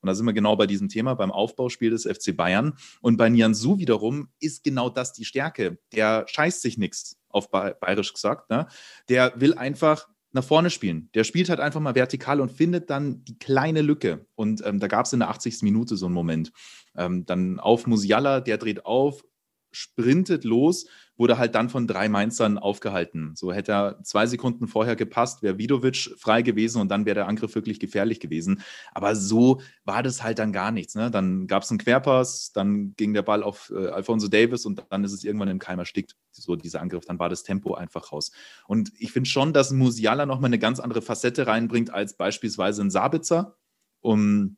[0.00, 2.74] Und da sind wir genau bei diesem Thema, beim Aufbauspiel des FC Bayern.
[3.00, 5.78] Und bei Nianzu wiederum ist genau das die Stärke.
[5.94, 8.50] Der scheißt sich nichts, auf bayerisch gesagt.
[8.50, 8.66] Ne?
[9.08, 11.10] Der will einfach nach vorne spielen.
[11.14, 14.26] Der spielt halt einfach mal vertikal und findet dann die kleine Lücke.
[14.34, 15.62] Und ähm, da gab es in der 80.
[15.62, 16.52] Minute so einen Moment.
[16.96, 19.24] Ähm, dann auf Musiala, der dreht auf,
[19.70, 23.32] sprintet los, wurde halt dann von drei Mainzern aufgehalten.
[23.34, 27.28] So hätte er zwei Sekunden vorher gepasst, wäre Vidovic frei gewesen und dann wäre der
[27.28, 28.62] Angriff wirklich gefährlich gewesen.
[28.92, 30.94] Aber so war das halt dann gar nichts.
[30.94, 31.10] Ne?
[31.10, 35.02] Dann gab es einen Querpass, dann ging der Ball auf äh, Alfonso Davis und dann
[35.02, 37.04] ist es irgendwann im Keim erstickt, so dieser Angriff.
[37.04, 38.30] Dann war das Tempo einfach raus.
[38.68, 42.90] Und ich finde schon, dass Musiala nochmal eine ganz andere Facette reinbringt als beispielsweise ein
[42.90, 43.56] Sabitzer,
[44.00, 44.56] um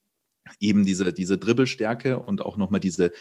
[0.58, 3.12] eben diese, diese Dribbelstärke und auch nochmal diese,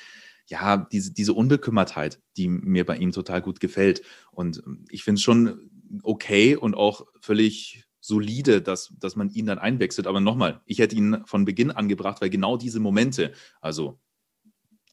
[0.49, 4.01] ja, diese, diese Unbekümmertheit, die mir bei ihm total gut gefällt.
[4.31, 5.69] Und ähm, ich finde es schon
[6.03, 10.07] okay und auch völlig solide, dass, dass man ihn dann einwechselt.
[10.07, 13.31] Aber nochmal, ich hätte ihn von Beginn angebracht, weil genau diese Momente,
[13.61, 13.99] also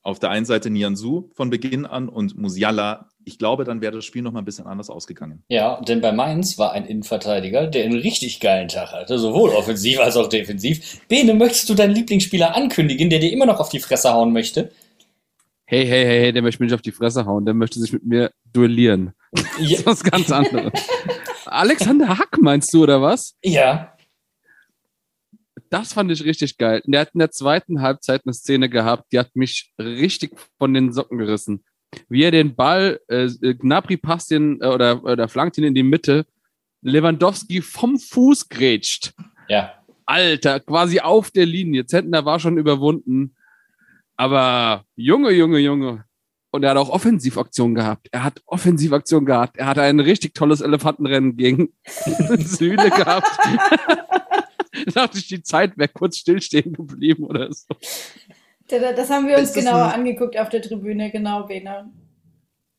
[0.02, 3.08] auf der einen Seite Nianzu von Beginn an und Musiala.
[3.24, 5.42] Ich glaube, dann wäre das Spiel noch mal ein bisschen anders ausgegangen.
[5.48, 9.98] Ja, denn bei Mainz war ein Innenverteidiger, der einen richtig geilen Tag hatte, sowohl offensiv
[9.98, 11.00] als auch defensiv.
[11.08, 14.70] Bene, möchtest du deinen Lieblingsspieler ankündigen, der dir immer noch auf die Fresse hauen möchte?
[15.68, 18.04] Hey, hey, hey, hey, der möchte mich auf die Fresse hauen, der möchte sich mit
[18.04, 19.12] mir duellieren.
[19.34, 20.72] Ja, Das ist was ganz anderes.
[21.46, 23.34] Alexander Hack meinst du, oder was?
[23.42, 23.92] ja.
[25.68, 26.80] Das fand ich richtig geil.
[26.86, 30.92] Der hat in der zweiten Halbzeit eine Szene gehabt, die hat mich richtig von den
[30.92, 31.64] Socken gerissen.
[32.08, 35.82] Wie er den Ball, äh, Gnabry passt ihn äh, oder, oder flankt ihn in die
[35.82, 36.24] Mitte,
[36.82, 39.12] Lewandowski vom Fuß grätscht.
[39.48, 39.72] ja.
[40.08, 41.84] Alter, quasi auf der Linie.
[41.84, 43.34] Zentner war schon überwunden.
[44.16, 46.04] Aber Junge, Junge, Junge.
[46.52, 48.08] Und er hat auch Offensivaktionen gehabt.
[48.12, 49.58] Er hat Offensivaktionen gehabt.
[49.58, 51.72] Er hat ein richtig tolles Elefantenrennen gegen
[52.38, 53.28] Süde gehabt.
[54.86, 57.66] da dachte ich, die Zeit wäre kurz stillstehen geblieben oder so.
[58.68, 61.92] Da- Das haben wir uns genauer ein- angeguckt auf der Tribüne, genau, Bene.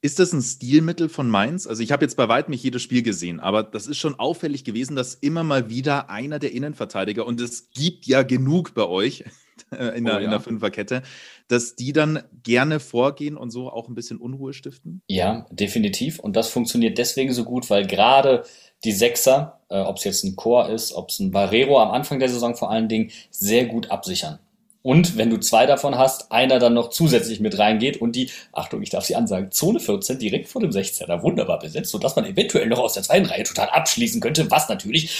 [0.01, 1.67] Ist das ein Stilmittel von Mainz?
[1.67, 4.63] Also ich habe jetzt bei weitem nicht jedes Spiel gesehen, aber das ist schon auffällig
[4.63, 9.23] gewesen, dass immer mal wieder einer der Innenverteidiger, und es gibt ja genug bei euch
[9.77, 10.25] äh, in, der, Oh ja.
[10.25, 11.03] in der Fünferkette,
[11.47, 15.01] dass die dann gerne vorgehen und so auch ein bisschen Unruhe stiften?
[15.07, 16.19] Ja, definitiv.
[16.19, 18.43] Und das funktioniert deswegen so gut, weil gerade
[18.83, 22.19] die Sechser, äh, ob es jetzt ein Chor ist, ob es ein Barrero am Anfang
[22.19, 24.39] der Saison vor allen Dingen, sehr gut absichern.
[24.87, 28.81] Und wenn du zwei davon hast, einer dann noch zusätzlich mit reingeht und die, Achtung,
[28.81, 32.67] ich darf sie ansagen, Zone 14 direkt vor dem 16er wunderbar besetzt, sodass man eventuell
[32.67, 35.11] noch aus der zweiten Reihe total abschließen könnte, was natürlich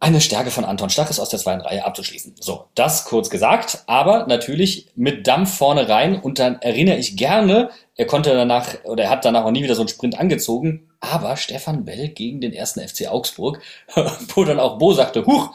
[0.00, 2.36] eine Stärke von Anton Stach ist, aus der zweiten Reihe abzuschließen.
[2.38, 7.70] So, das kurz gesagt, aber natürlich mit Dampf vorne rein und dann erinnere ich gerne,
[7.96, 11.36] er konnte danach oder er hat danach auch nie wieder so einen Sprint angezogen, aber
[11.36, 13.60] Stefan Bell gegen den ersten FC Augsburg,
[14.34, 15.50] wo dann auch Bo sagte, huch,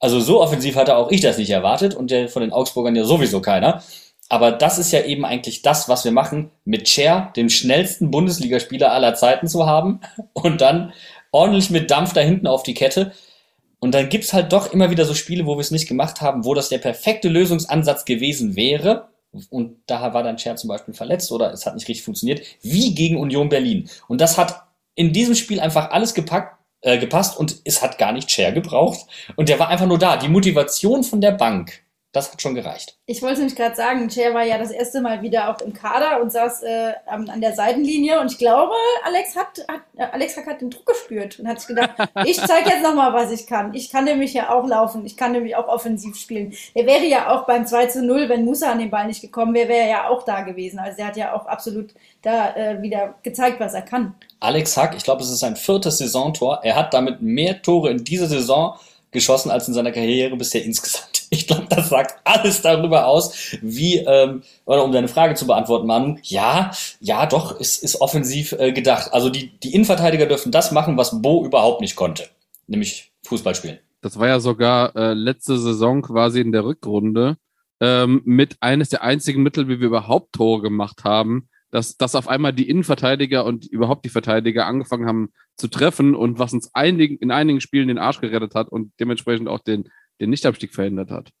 [0.00, 3.04] also so offensiv hatte auch ich das nicht erwartet und der von den Augsburgern ja
[3.04, 3.82] sowieso keiner.
[4.28, 8.92] Aber das ist ja eben eigentlich das, was wir machen, mit Cher, dem schnellsten Bundesligaspieler
[8.92, 10.00] aller Zeiten zu haben
[10.32, 10.92] und dann
[11.30, 13.12] ordentlich mit Dampf da hinten auf die Kette.
[13.78, 16.44] Und dann gibt's halt doch immer wieder so Spiele, wo wir es nicht gemacht haben,
[16.44, 19.08] wo das der perfekte Lösungsansatz gewesen wäre.
[19.50, 22.94] Und da war dann Cher zum Beispiel verletzt oder es hat nicht richtig funktioniert, wie
[22.94, 23.88] gegen Union Berlin.
[24.08, 24.62] Und das hat
[24.94, 29.06] in diesem Spiel einfach alles gepackt, äh, gepasst und es hat gar nicht Cher gebraucht.
[29.36, 30.16] Und der war einfach nur da.
[30.16, 31.82] Die Motivation von der Bank,
[32.16, 32.96] das hat schon gereicht.
[33.06, 36.22] Ich wollte nämlich gerade sagen, Cher war ja das erste Mal wieder auch im Kader
[36.22, 38.72] und saß äh, an der Seitenlinie und ich glaube,
[39.04, 41.90] Alex hat, hat äh, Alex Hack hat den Druck gespürt und hat sich gedacht,
[42.24, 43.74] ich zeige jetzt nochmal, was ich kann.
[43.74, 46.54] Ich kann nämlich ja auch laufen, ich kann nämlich auch offensiv spielen.
[46.74, 49.54] Er wäre ja auch beim 2 zu 0, wenn Musa an den Ball nicht gekommen
[49.54, 50.78] wäre, wäre er ja auch da gewesen.
[50.78, 51.90] Also er hat ja auch absolut
[52.22, 54.14] da äh, wieder gezeigt, was er kann.
[54.40, 56.60] Alex Hack, ich glaube, es ist sein viertes Saisontor.
[56.62, 58.76] Er hat damit mehr Tore in dieser Saison
[59.10, 61.15] geschossen als in seiner Karriere bisher insgesamt.
[61.30, 65.86] Ich glaube, das sagt alles darüber aus, wie, ähm, oder um deine Frage zu beantworten,
[65.86, 66.70] Manu, ja,
[67.00, 69.12] ja, doch, es ist offensiv äh, gedacht.
[69.12, 72.28] Also die, die Innenverteidiger dürfen das machen, was Bo überhaupt nicht konnte,
[72.66, 73.78] nämlich Fußball spielen.
[74.02, 77.36] Das war ja sogar äh, letzte Saison quasi in der Rückrunde
[77.80, 82.28] ähm, mit eines der einzigen Mittel, wie wir überhaupt Tore gemacht haben, dass, dass auf
[82.28, 87.18] einmal die Innenverteidiger und überhaupt die Verteidiger angefangen haben zu treffen und was uns einigen,
[87.18, 89.88] in einigen Spielen den Arsch gerettet hat und dementsprechend auch den,
[90.20, 91.32] den Nichtabstieg verhindert hat.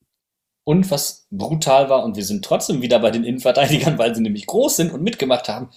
[0.64, 4.46] Und was brutal war, und wir sind trotzdem wieder bei den Innenverteidigern, weil sie nämlich
[4.46, 5.70] groß sind und mitgemacht haben,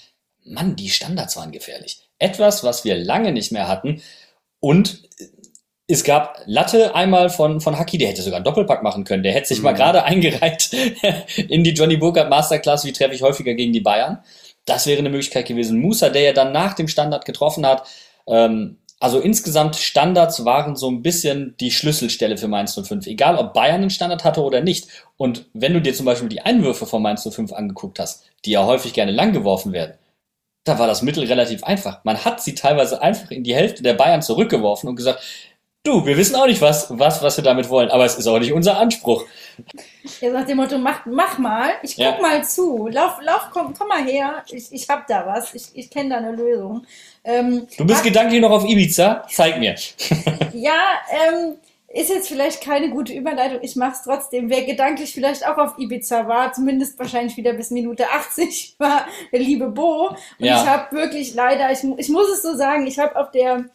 [0.44, 2.10] Mann, die Standards waren gefährlich.
[2.18, 4.02] Etwas, was wir lange nicht mehr hatten.
[4.60, 5.04] Und
[5.88, 9.24] es gab Latte einmal von, von Haki, der hätte sogar einen Doppelpack machen können.
[9.24, 9.78] Der hätte sich mal Mhm.
[9.78, 10.72] gerade eingereiht
[11.38, 14.24] in die Johnny Burkhardt Masterclass, wie treffe ich häufiger gegen die Bayern.
[14.66, 15.80] Das wäre eine Möglichkeit gewesen.
[15.80, 17.88] Musa, der ja dann nach dem Standard getroffen hat.
[18.28, 23.08] Ähm, also insgesamt Standards waren so ein bisschen die Schlüsselstelle für Mainz 05.
[23.08, 24.88] Egal, ob Bayern einen Standard hatte oder nicht.
[25.18, 28.66] Und wenn du dir zum Beispiel die Einwürfe von Mainz 05 angeguckt hast, die ja
[28.66, 29.94] häufig gerne lang geworfen werden,
[30.66, 32.04] da war das Mittel relativ einfach.
[32.04, 35.22] Man hat sie teilweise einfach in die Hälfte der Bayern zurückgeworfen und gesagt,
[35.84, 38.40] du, wir wissen auch nicht, was, was, was wir damit wollen, aber es ist auch
[38.40, 39.26] nicht unser Anspruch.
[40.22, 42.22] Er sagt dem Motto, mach, mach mal, ich guck Ja.
[42.22, 45.90] mal zu, lauf, lauf, komm, komm mal her, ich, ich hab da was, ich, ich
[45.90, 46.86] kenne da eine Lösung.
[47.30, 49.26] Ähm, Du bist gedanklich noch auf Ibiza?
[49.30, 49.76] Zeig mir.
[50.54, 50.74] Ja,
[51.10, 51.56] ähm,
[51.88, 54.50] ist jetzt vielleicht keine gute Überleitung, ich mach's trotzdem.
[54.50, 59.40] Wer gedanklich vielleicht auch auf Ibiza war, zumindest wahrscheinlich wieder bis Minute 80, war der
[59.40, 60.10] liebe Bo.
[60.10, 60.62] Und Ja.
[60.62, 63.66] ich habe wirklich leider, ich, ich muss es so sagen, ich habe auf der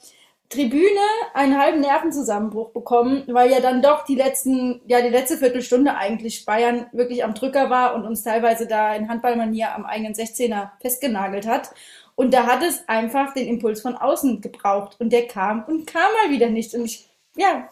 [0.51, 0.85] Tribüne
[1.33, 6.45] einen halben Nervenzusammenbruch bekommen, weil ja dann doch die letzten, ja, die letzte Viertelstunde eigentlich
[6.45, 11.47] Bayern wirklich am Drücker war und uns teilweise da in Handballmanier am eigenen 16er festgenagelt
[11.49, 11.71] hat.
[12.17, 14.97] Und da hat es einfach den Impuls von außen gebraucht.
[15.01, 16.75] Und der kam und kam mal wieder nicht.
[16.75, 17.69] Und ich, ja,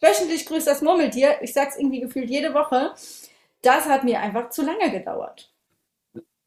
[0.00, 1.42] wöchentlich grüßt das Murmeltier.
[1.42, 2.92] Ich sag's irgendwie gefühlt jede Woche.
[3.62, 5.52] Das hat mir einfach zu lange gedauert.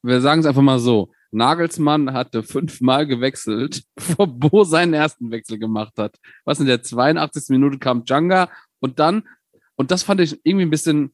[0.03, 1.11] Wir sagen es einfach mal so.
[1.31, 6.17] Nagelsmann hatte fünfmal gewechselt, bevor Bo seinen ersten Wechsel gemacht hat.
[6.45, 7.49] Was in der 82.
[7.49, 9.27] Minute kam Djanga und dann,
[9.75, 11.13] und das fand ich irgendwie ein bisschen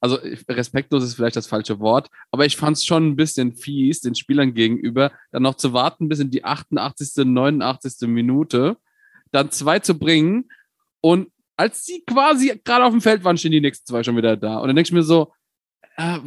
[0.00, 0.18] also
[0.48, 4.14] respektlos ist vielleicht das falsche Wort, aber ich fand es schon ein bisschen fies, den
[4.14, 8.08] Spielern gegenüber, dann noch zu warten bis in die 88., 89.
[8.08, 8.76] Minute,
[9.32, 10.50] dann zwei zu bringen
[11.00, 14.36] und als sie quasi gerade auf dem Feld waren, stehen die nächsten zwei schon wieder
[14.36, 14.58] da.
[14.58, 15.32] Und dann denke ich mir so,
[15.96, 16.18] äh,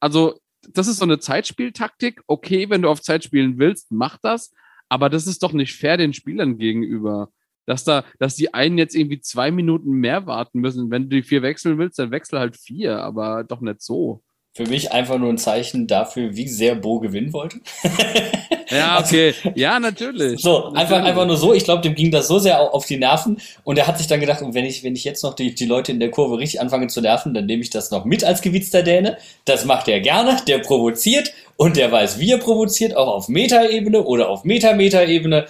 [0.00, 2.20] also das ist so eine Zeitspieltaktik.
[2.26, 4.52] Okay, wenn du auf Zeit spielen willst, mach das.
[4.88, 7.30] Aber das ist doch nicht fair den Spielern gegenüber
[7.66, 10.90] dass da, dass die einen jetzt irgendwie zwei Minuten mehr warten müssen.
[10.90, 14.22] Wenn du die vier wechseln willst, dann wechsel halt vier, aber doch nicht so.
[14.52, 17.60] Für mich einfach nur ein Zeichen dafür, wie sehr Bo gewinnen wollte.
[18.68, 19.32] ja, okay.
[19.54, 20.40] Ja, natürlich.
[20.40, 20.78] So, natürlich.
[20.80, 21.54] einfach, einfach nur so.
[21.54, 23.40] Ich glaube, dem ging das so sehr auf die Nerven.
[23.62, 25.92] Und er hat sich dann gedacht, wenn ich, wenn ich jetzt noch die, die Leute
[25.92, 28.82] in der Kurve richtig anfange zu nerven, dann nehme ich das noch mit als gewitzter
[28.82, 29.18] Däne.
[29.44, 30.38] Das macht er gerne.
[30.48, 31.32] Der provoziert.
[31.56, 35.46] Und der weiß, wie er provoziert, auch auf Metaebene oder auf Meta-Meta-Ebene.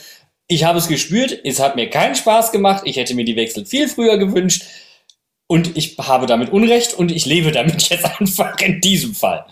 [0.51, 3.65] Ich habe es gespürt, es hat mir keinen Spaß gemacht, ich hätte mir die Wechsel
[3.65, 4.65] viel früher gewünscht
[5.47, 9.47] und ich habe damit Unrecht und ich lebe damit jetzt einfach in diesem Fall.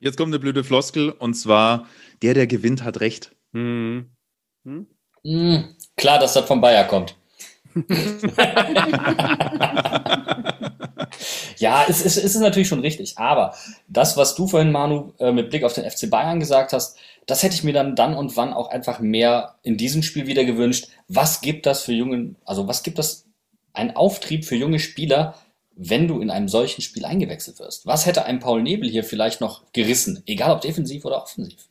[0.00, 1.88] Jetzt kommt eine blöde Floskel und zwar,
[2.20, 3.34] der, der gewinnt, hat Recht.
[3.54, 4.10] Hm.
[4.66, 4.86] Hm?
[5.24, 7.16] Hm, klar, dass das von Bayer kommt.
[11.56, 13.16] ja, es, es, es, ist natürlich schon richtig.
[13.16, 13.54] Aber
[13.88, 17.42] das, was du vorhin, Manu, äh, mit Blick auf den FC Bayern gesagt hast, das
[17.42, 20.88] hätte ich mir dann dann und wann auch einfach mehr in diesem Spiel wieder gewünscht.
[21.08, 23.26] Was gibt das für jungen, also was gibt das
[23.72, 25.34] ein Auftrieb für junge Spieler,
[25.76, 27.86] wenn du in einem solchen Spiel eingewechselt wirst?
[27.86, 30.22] Was hätte ein Paul Nebel hier vielleicht noch gerissen?
[30.26, 31.68] Egal ob defensiv oder offensiv.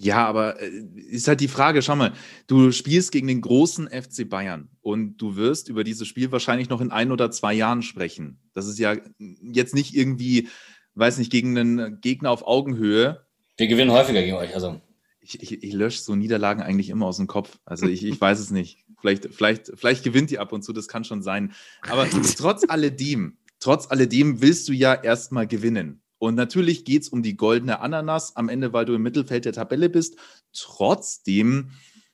[0.00, 0.68] Ja, aber äh,
[1.10, 2.12] ist halt die Frage, schau mal,
[2.46, 6.80] du spielst gegen den großen FC Bayern und du wirst über dieses Spiel wahrscheinlich noch
[6.80, 8.38] in ein oder zwei Jahren sprechen.
[8.54, 10.48] Das ist ja jetzt nicht irgendwie,
[10.94, 13.26] weiß nicht, gegen einen Gegner auf Augenhöhe.
[13.58, 14.80] Wir gewinnen häufiger gegen euch, also.
[15.20, 17.58] Ich, ich, ich lösche so Niederlagen eigentlich immer aus dem Kopf.
[17.66, 18.86] Also ich, ich weiß es nicht.
[19.00, 21.52] Vielleicht, vielleicht, vielleicht gewinnt ihr ab und zu, das kann schon sein.
[21.82, 26.00] Aber trotz alledem, trotz alledem willst du ja erstmal gewinnen.
[26.18, 29.52] Und natürlich geht es um die goldene Ananas am Ende, weil du im Mittelfeld der
[29.52, 30.16] Tabelle bist.
[30.52, 31.72] Trotzdem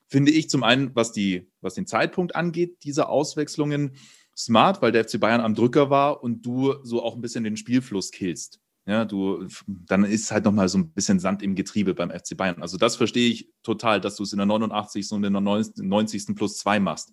[0.09, 3.97] finde ich zum einen, was, die, was den Zeitpunkt angeht, diese Auswechslungen
[4.36, 7.57] smart, weil der FC Bayern am Drücker war und du so auch ein bisschen den
[7.57, 8.61] Spielfluss killst.
[8.87, 12.61] Ja, du, dann ist halt nochmal so ein bisschen Sand im Getriebe beim FC Bayern.
[12.61, 15.11] Also das verstehe ich total, dass du es in der 89.
[15.12, 16.37] und in der 90.
[16.37, 17.12] plus 2 machst.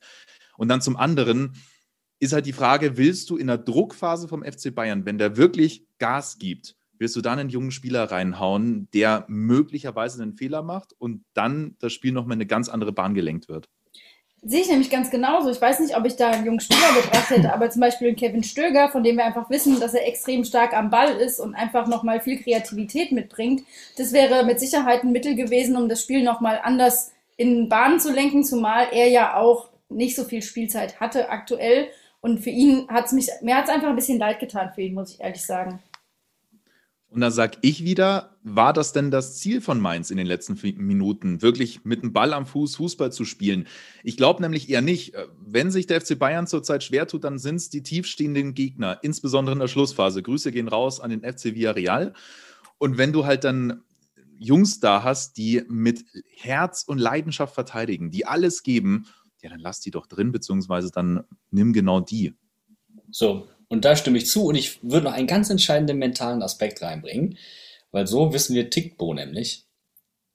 [0.58, 1.54] Und dann zum anderen
[2.20, 5.88] ist halt die Frage, willst du in der Druckphase vom FC Bayern, wenn der wirklich
[5.98, 11.24] Gas gibt, willst du dann einen jungen Spieler reinhauen, der möglicherweise einen Fehler macht und
[11.34, 13.70] dann das Spiel nochmal in eine ganz andere Bahn gelenkt wird?
[14.44, 15.52] Sehe ich nämlich ganz genauso.
[15.52, 18.44] Ich weiß nicht, ob ich da einen jungen Spieler gebracht hätte, aber zum Beispiel Kevin
[18.44, 21.86] Stöger, von dem wir einfach wissen, dass er extrem stark am Ball ist und einfach
[21.86, 23.62] nochmal viel Kreativität mitbringt.
[23.98, 28.12] Das wäre mit Sicherheit ein Mittel gewesen, um das Spiel nochmal anders in Bahnen zu
[28.12, 31.90] lenken, zumal er ja auch nicht so viel Spielzeit hatte aktuell.
[32.20, 34.82] Und für ihn hat es mich, mir hat es einfach ein bisschen leid getan für
[34.82, 35.80] ihn, muss ich ehrlich sagen.
[37.12, 40.58] Und da sage ich wieder, war das denn das Ziel von Mainz in den letzten
[40.82, 43.68] Minuten, wirklich mit dem Ball am Fuß Fußball zu spielen?
[44.06, 45.14] Ich glaube nämlich eher nicht.
[45.14, 49.00] Äh, wenn sich der FC Bayern zurzeit schwer tut, dann sind es die tiefstehenden Gegner,
[49.02, 50.24] insbesondere in der Schlussphase.
[50.24, 52.14] Grüße gehen raus an den FC Villarreal.
[52.78, 53.84] Und wenn du halt dann
[54.40, 59.06] Jungs da hast, die mit Herz und Leidenschaft verteidigen, die alles geben,
[59.42, 62.34] ja, dann lass die doch drin, beziehungsweise dann nimm genau die.
[63.10, 66.82] So, und da stimme ich zu und ich würde noch einen ganz entscheidenden mentalen Aspekt
[66.82, 67.38] reinbringen,
[67.92, 69.64] weil so wissen wir Tickbo nämlich.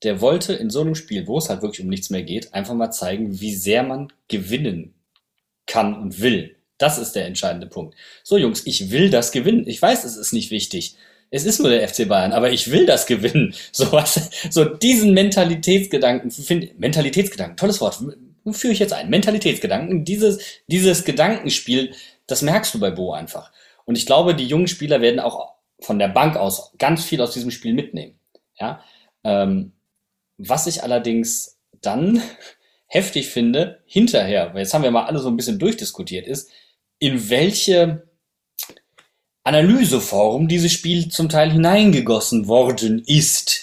[0.02, 2.72] Der wollte in so einem Spiel, wo es halt wirklich um nichts mehr geht, einfach
[2.72, 4.94] mal zeigen, wie sehr man gewinnen
[5.66, 6.56] kann und will.
[6.78, 7.94] Das ist der entscheidende Punkt.
[8.22, 9.66] So Jungs, ich will das gewinnen.
[9.66, 10.96] Ich weiß, es ist nicht wichtig.
[11.30, 13.54] Es ist nur der FC Bayern, aber ich will das gewinnen.
[13.72, 17.98] So was, so diesen Mentalitätsgedanken, finde Mentalitätsgedanken, tolles Wort,
[18.52, 19.10] führe ich jetzt ein.
[19.10, 21.92] Mentalitätsgedanken, dieses, dieses Gedankenspiel,
[22.26, 23.52] das merkst du bei Bo einfach.
[23.84, 27.32] Und ich glaube, die jungen Spieler werden auch von der Bank aus ganz viel aus
[27.32, 28.18] diesem Spiel mitnehmen.
[28.58, 28.82] Ja?
[29.24, 29.72] Ähm,
[30.38, 32.22] was ich allerdings dann
[32.86, 36.50] heftig finde, hinterher, weil jetzt haben wir mal alle so ein bisschen durchdiskutiert, ist,
[36.98, 38.08] in welche
[39.44, 43.62] Analyseform dieses Spiel zum Teil hineingegossen worden ist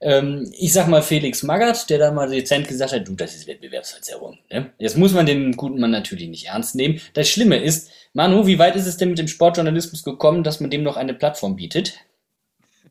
[0.00, 3.46] ähm, ich sag mal Felix Magath, der da mal dezent gesagt hat, du, das ist
[3.46, 4.38] Wettbewerbsverzerrung.
[4.50, 4.72] Ne?
[4.78, 7.00] Jetzt muss man den guten Mann natürlich nicht ernst nehmen.
[7.14, 10.70] Das Schlimme ist, Manu, wie weit ist es denn mit dem Sportjournalismus gekommen, dass man
[10.70, 12.00] dem noch eine Plattform bietet?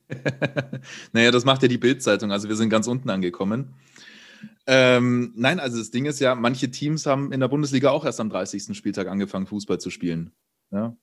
[1.14, 2.32] naja, das macht ja die Bildzeitung.
[2.32, 3.74] Also wir sind ganz unten angekommen.
[4.68, 8.20] Ähm, nein, also das Ding ist ja, manche Teams haben in der Bundesliga auch erst
[8.20, 8.76] am 30.
[8.76, 10.32] Spieltag angefangen, Fußball zu spielen.
[10.72, 10.96] Ja.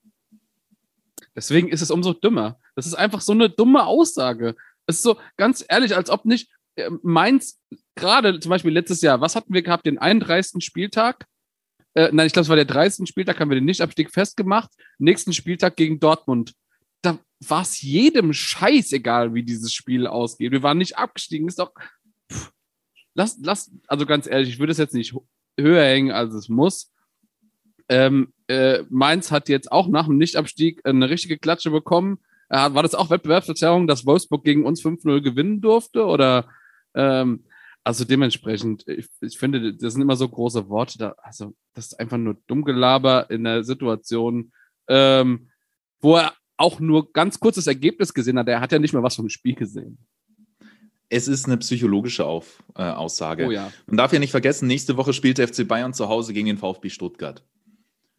[1.35, 2.59] Deswegen ist es umso dümmer.
[2.75, 4.57] Das ist einfach so eine dumme Aussage.
[4.87, 7.61] Es ist so ganz ehrlich, als ob nicht äh, Mainz
[7.95, 10.65] gerade zum Beispiel letztes Jahr, was hatten wir gehabt, den 31.
[10.65, 11.27] Spieltag?
[11.95, 13.09] Äh, nein, ich glaube, es war der 30.
[13.09, 14.71] Spieltag, haben wir den Nichtabstieg festgemacht.
[14.99, 16.55] Nächsten Spieltag gegen Dortmund.
[17.03, 20.53] Da war es jedem scheißegal, wie dieses Spiel ausgeht.
[20.53, 21.49] Wir waren nicht abgestiegen.
[21.49, 21.73] Ist doch.
[22.31, 22.53] Pff,
[23.15, 25.15] lass, lass, also ganz ehrlich, ich würde es jetzt nicht
[25.59, 26.93] höher hängen, als es muss.
[27.89, 32.21] Ähm, äh, Mainz hat jetzt auch nach dem Nichtabstieg eine richtige Klatsche bekommen.
[32.53, 36.05] Äh, war das auch Wettbewerbsverzerrung, dass Wolfsburg gegen uns 5-0 gewinnen durfte?
[36.05, 36.49] Oder
[36.95, 37.45] ähm,
[37.83, 40.99] also dementsprechend, ich, ich, finde, das sind immer so große Worte.
[40.99, 44.53] Da, also, das ist einfach nur Dummgelaber in der Situation,
[44.87, 45.49] ähm,
[46.03, 48.49] wo er auch nur ganz kurzes Ergebnis gesehen hat.
[48.49, 49.97] Er hat ja nicht mehr was vom Spiel gesehen.
[51.09, 53.47] Es ist eine psychologische Auf, äh, Aussage.
[53.47, 53.73] Oh ja.
[53.87, 56.59] Man darf ja nicht vergessen, nächste Woche spielt der FC Bayern zu Hause gegen den
[56.59, 57.43] VfB Stuttgart.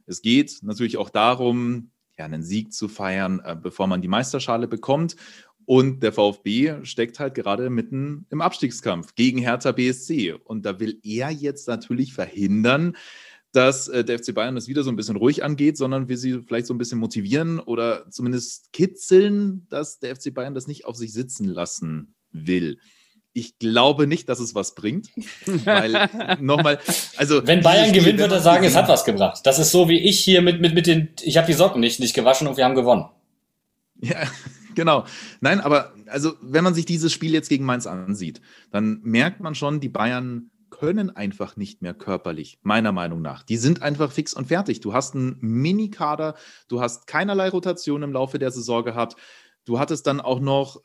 [0.07, 4.67] Es geht natürlich auch darum, ja, einen Sieg zu feiern, äh, bevor man die Meisterschale
[4.67, 5.15] bekommt.
[5.65, 10.33] Und der VfB steckt halt gerade mitten im Abstiegskampf gegen Hertha BSC.
[10.33, 12.97] Und da will er jetzt natürlich verhindern,
[13.53, 16.41] dass äh, der FC Bayern das wieder so ein bisschen ruhig angeht, sondern will sie
[16.41, 20.97] vielleicht so ein bisschen motivieren oder zumindest kitzeln, dass der FC Bayern das nicht auf
[20.97, 22.79] sich sitzen lassen will.
[23.33, 25.09] Ich glaube nicht, dass es was bringt.
[25.65, 26.79] Weil nochmal,
[27.17, 27.45] also.
[27.45, 29.41] Wenn Bayern gewinnt, wird er sagen, es hat was gebracht.
[29.45, 31.99] Das ist so wie ich hier mit, mit, mit den, ich habe die Socken nicht,
[31.99, 33.05] nicht gewaschen und wir haben gewonnen.
[33.99, 34.27] Ja,
[34.75, 35.05] genau.
[35.41, 38.39] Nein, aber also, wenn man sich dieses Spiel jetzt gegen Mainz ansieht,
[38.71, 43.43] dann merkt man schon, die Bayern können einfach nicht mehr körperlich, meiner Meinung nach.
[43.43, 44.81] Die sind einfach fix und fertig.
[44.81, 46.35] Du hast einen Mini-Kader,
[46.67, 49.15] du hast keinerlei Rotation im Laufe der Saison gehabt.
[49.65, 50.81] Du hattest dann auch noch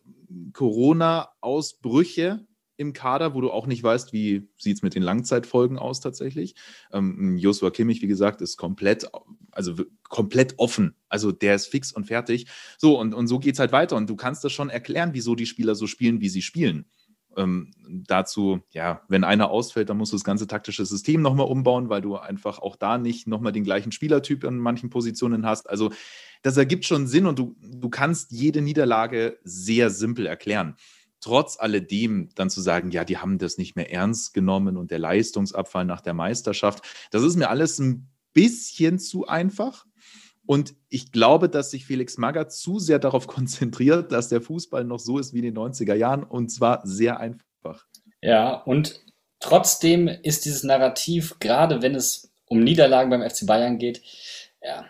[0.52, 2.46] Corona-Ausbrüche
[2.78, 6.54] im Kader, wo du auch nicht weißt, wie sieht es mit den Langzeitfolgen aus tatsächlich.
[6.92, 9.10] Ähm, Joshua Kimmich, wie gesagt, ist komplett,
[9.50, 9.74] also
[10.04, 10.94] komplett offen.
[11.08, 12.46] Also der ist fix und fertig.
[12.78, 13.96] So, und, und so geht es halt weiter.
[13.96, 16.86] Und du kannst das schon erklären, wieso die Spieler so spielen, wie sie spielen.
[17.36, 17.72] Ähm,
[18.06, 22.00] dazu, ja, wenn einer ausfällt, dann musst du das ganze taktische System nochmal umbauen, weil
[22.00, 25.68] du einfach auch da nicht nochmal den gleichen Spielertyp in manchen Positionen hast.
[25.68, 25.90] Also
[26.42, 30.76] das ergibt schon Sinn und du, du kannst jede Niederlage sehr simpel erklären.
[31.20, 35.00] Trotz alledem dann zu sagen, ja, die haben das nicht mehr ernst genommen und der
[35.00, 39.84] Leistungsabfall nach der Meisterschaft, das ist mir alles ein bisschen zu einfach.
[40.46, 45.00] Und ich glaube, dass sich Felix Magath zu sehr darauf konzentriert, dass der Fußball noch
[45.00, 47.86] so ist wie in den 90er Jahren und zwar sehr einfach.
[48.22, 49.04] Ja, und
[49.40, 54.02] trotzdem ist dieses Narrativ, gerade wenn es um Niederlagen beim FC Bayern geht,
[54.62, 54.86] ja,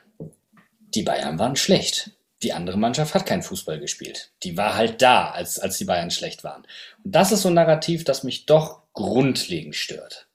[0.95, 2.12] die Bayern waren schlecht.
[2.43, 4.32] Die andere Mannschaft hat keinen Fußball gespielt.
[4.45, 6.64] Die war halt da, als, als die Bayern schlecht waren.
[7.05, 10.28] Und das ist so ein Narrativ, das mich doch grundlegend stört.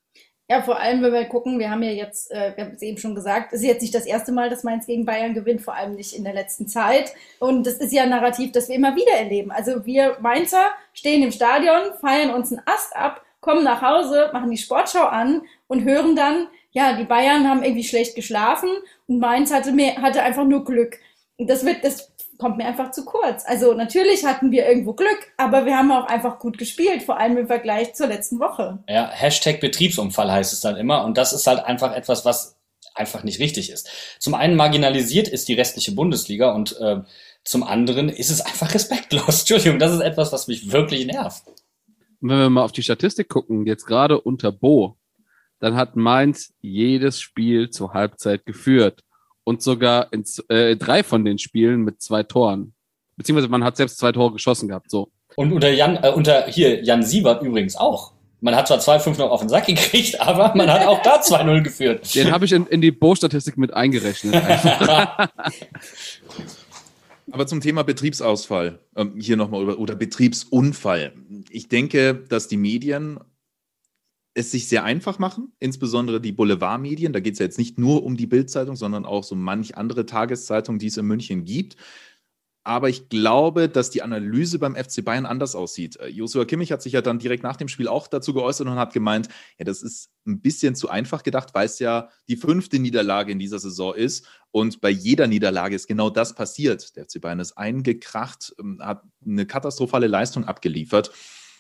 [0.50, 2.98] Ja, vor allem, wenn wir gucken, wir haben ja jetzt, äh, wir haben es eben
[2.98, 5.74] schon gesagt, es ist jetzt nicht das erste Mal, dass Mainz gegen Bayern gewinnt, vor
[5.74, 7.14] allem nicht in der letzten Zeit.
[7.40, 9.52] Und das ist ja ein Narrativ, das wir immer wieder erleben.
[9.52, 14.52] Also wir Mainzer stehen im Stadion, feiern uns einen Ast ab, kommen nach Hause, machen
[14.52, 18.70] die Sportschau an und hören dann, ja, die Bayern haben irgendwie schlecht geschlafen
[19.08, 20.98] und Mainz hatte, mehr, hatte einfach nur Glück.
[21.38, 23.44] Und das wird, das kommt mir einfach zu kurz.
[23.46, 27.38] Also natürlich hatten wir irgendwo Glück, aber wir haben auch einfach gut gespielt, vor allem
[27.38, 28.84] im Vergleich zur letzten Woche.
[28.90, 32.58] Ja, Hashtag Betriebsunfall heißt es dann immer und das ist halt einfach etwas, was
[32.96, 33.90] einfach nicht richtig ist.
[34.20, 37.02] Zum einen marginalisiert ist die restliche Bundesliga und äh,
[37.44, 39.40] zum anderen ist es einfach respektlos.
[39.42, 41.44] Entschuldigung, das ist etwas, was mich wirklich nervt.
[42.22, 44.98] Und wenn wir mal auf die Statistik gucken, jetzt gerade unter Bo,
[45.64, 49.00] dann hat Mainz jedes Spiel zur Halbzeit geführt
[49.46, 52.74] und sogar in äh, drei von den Spielen mit zwei Toren.
[53.16, 55.08] Beziehungsweise man hat selbst zwei Tore geschossen gehabt, so.
[55.38, 58.12] Und unter Jan, äh, unter hier Jan Siebert übrigens auch.
[58.42, 61.62] Man hat zwar 2-5 noch auf den Sack gekriegt, aber man hat auch da 2-0
[61.62, 62.14] geführt.
[62.14, 64.36] Den habe ich in, in die Bo-Statistik mit eingerechnet.
[67.32, 71.14] Aber zum Thema Betriebsausfall, ähm, hier nochmal, oder Betriebsunfall.
[71.50, 73.18] Ich denke, dass die Medien
[74.34, 77.14] es sich sehr einfach machen, insbesondere die Boulevardmedien.
[77.14, 80.06] Da geht es ja jetzt nicht nur um die Bildzeitung, sondern auch so manch andere
[80.06, 81.78] Tageszeitung, die es in München gibt.
[82.66, 85.98] Aber ich glaube, dass die Analyse beim FC Bayern anders aussieht.
[85.98, 88.76] Äh, Joshua Kimmich hat sich ja dann direkt nach dem Spiel auch dazu geäußert und
[88.76, 89.28] hat gemeint,
[89.60, 93.40] ja, das ist ein bisschen zu einfach gedacht, weil es ja die fünfte Niederlage in
[93.40, 94.26] dieser Saison ist.
[94.52, 96.96] Und bei jeder Niederlage ist genau das passiert.
[96.96, 101.12] Der FC Bayern ist eingekracht, ähm, hat eine katastrophale Leistung abgeliefert.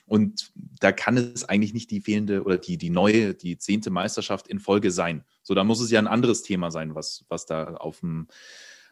[0.06, 4.47] Und da kann es eigentlich nicht die fehlende oder die, die neue, die zehnte Meisterschaft
[4.47, 5.24] in Folge sein.
[5.43, 8.28] So, da muss es ja ein anderes Thema sein, was, was da auf dem,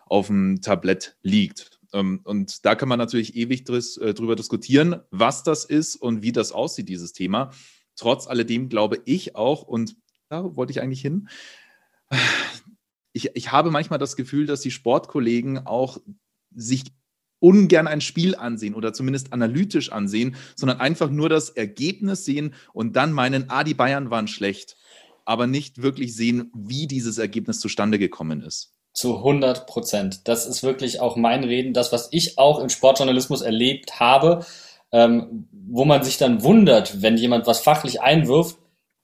[0.05, 1.79] auf dem Tablett liegt.
[1.93, 6.31] Ähm, und da kann man natürlich ewig äh, drüber diskutieren, was das ist und wie
[6.31, 7.51] das aussieht, dieses Thema.
[7.95, 9.97] Trotz alledem glaube ich auch, und
[10.29, 11.27] da wollte ich eigentlich hin,
[13.13, 15.97] ich, ich habe manchmal das Gefühl, dass die Sportkollegen auch
[16.53, 16.83] sich
[17.41, 22.95] ungern ein Spiel ansehen oder zumindest analytisch ansehen, sondern einfach nur das Ergebnis sehen und
[22.95, 24.77] dann meinen, ah, die Bayern waren schlecht.
[25.23, 28.73] aber nicht wirklich sehen, wie dieses Ergebnis zustande gekommen ist.
[28.93, 30.27] Zu 100 Prozent.
[30.27, 34.45] Das ist wirklich auch mein Reden, das, was ich auch im Sportjournalismus erlebt habe,
[34.91, 38.57] ähm, wo man sich dann wundert, wenn jemand was fachlich einwirft.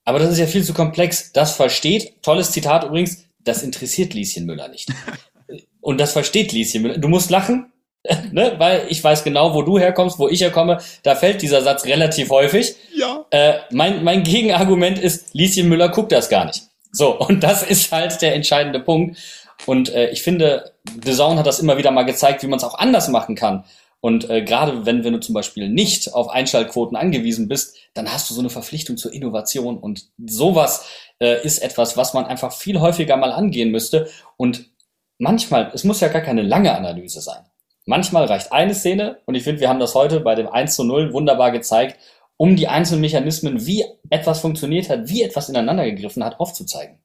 [0.03, 1.31] Aber das ist ja viel zu komplex.
[1.31, 4.91] Das versteht, tolles Zitat übrigens, das interessiert Lieschen Müller nicht.
[5.81, 6.97] Und das versteht Lieschen Müller.
[6.97, 7.71] Du musst lachen,
[8.31, 8.55] ne?
[8.57, 10.79] weil ich weiß genau, wo du herkommst, wo ich herkomme.
[11.03, 12.75] Da fällt dieser Satz relativ häufig.
[12.95, 13.25] Ja.
[13.31, 16.63] Äh, mein, mein Gegenargument ist, Lieschen Müller guckt das gar nicht.
[16.91, 19.17] So, und das ist halt der entscheidende Punkt.
[19.65, 20.73] Und äh, ich finde,
[21.03, 23.65] The Zone hat das immer wieder mal gezeigt, wie man es auch anders machen kann.
[23.99, 28.29] Und äh, gerade wenn, wenn du zum Beispiel nicht auf Einschaltquoten angewiesen bist, dann hast
[28.29, 29.77] du so eine Verpflichtung zur Innovation.
[29.77, 30.85] Und sowas
[31.19, 34.07] äh, ist etwas, was man einfach viel häufiger mal angehen müsste.
[34.37, 34.69] Und
[35.17, 37.43] manchmal, es muss ja gar keine lange Analyse sein.
[37.89, 40.83] Manchmal reicht eine Szene, und ich finde, wir haben das heute bei dem 1 zu
[40.83, 41.97] 0 wunderbar gezeigt,
[42.35, 46.97] um die einzelnen Mechanismen, wie etwas funktioniert hat, wie etwas ineinander gegriffen hat, aufzuzeigen.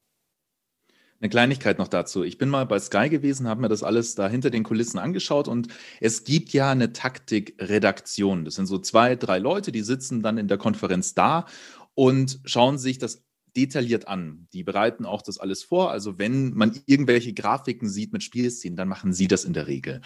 [1.20, 2.24] Eine Kleinigkeit noch dazu.
[2.24, 5.46] Ich bin mal bei Sky gewesen, habe mir das alles da hinter den Kulissen angeschaut
[5.46, 5.68] und
[6.00, 8.44] es gibt ja eine Taktikredaktion.
[8.44, 11.46] Das sind so zwei, drei Leute, die sitzen dann in der Konferenz da
[11.94, 13.22] und schauen sich das
[13.54, 14.48] detailliert an.
[14.52, 15.92] Die bereiten auch das alles vor.
[15.92, 20.00] Also wenn man irgendwelche Grafiken sieht mit Spielszenen, dann machen sie das in der Regel.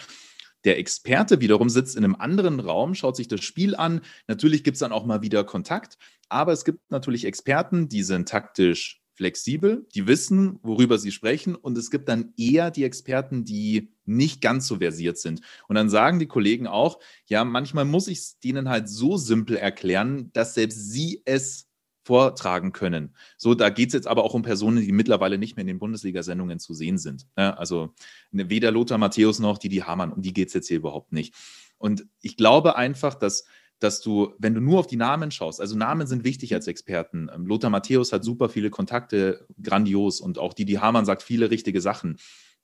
[0.67, 4.01] Der Experte wiederum sitzt in einem anderen Raum, schaut sich das Spiel an.
[4.27, 5.97] Natürlich gibt es dann auch mal wieder Kontakt,
[6.27, 11.77] aber es gibt natürlich Experten, die sind taktisch flexibel, die wissen, worüber sie sprechen und
[11.77, 15.39] es gibt dann eher die Experten, die nicht ganz so versiert sind.
[15.69, 19.55] Und dann sagen die Kollegen auch, ja, manchmal muss ich es denen halt so simpel
[19.55, 21.66] erklären, dass selbst sie es
[22.07, 23.13] vortragen können.
[23.37, 25.79] So, da geht es jetzt aber auch um Personen, die mittlerweile nicht mehr in den
[25.79, 27.27] Bundesliga-Sendungen zu sehen sind.
[27.37, 27.93] Ja, also
[28.31, 31.35] ne, weder Lothar Matthäus noch Didi Hamann, um die geht es jetzt hier überhaupt nicht.
[31.77, 33.45] Und ich glaube einfach, dass
[33.79, 37.29] dass du, wenn du nur auf die Namen schaust, also Namen sind wichtig als Experten.
[37.31, 41.79] Ähm, Lothar Matthäus hat super viele Kontakte, grandios und auch Didi Hamann sagt viele richtige
[41.79, 42.17] Sachen.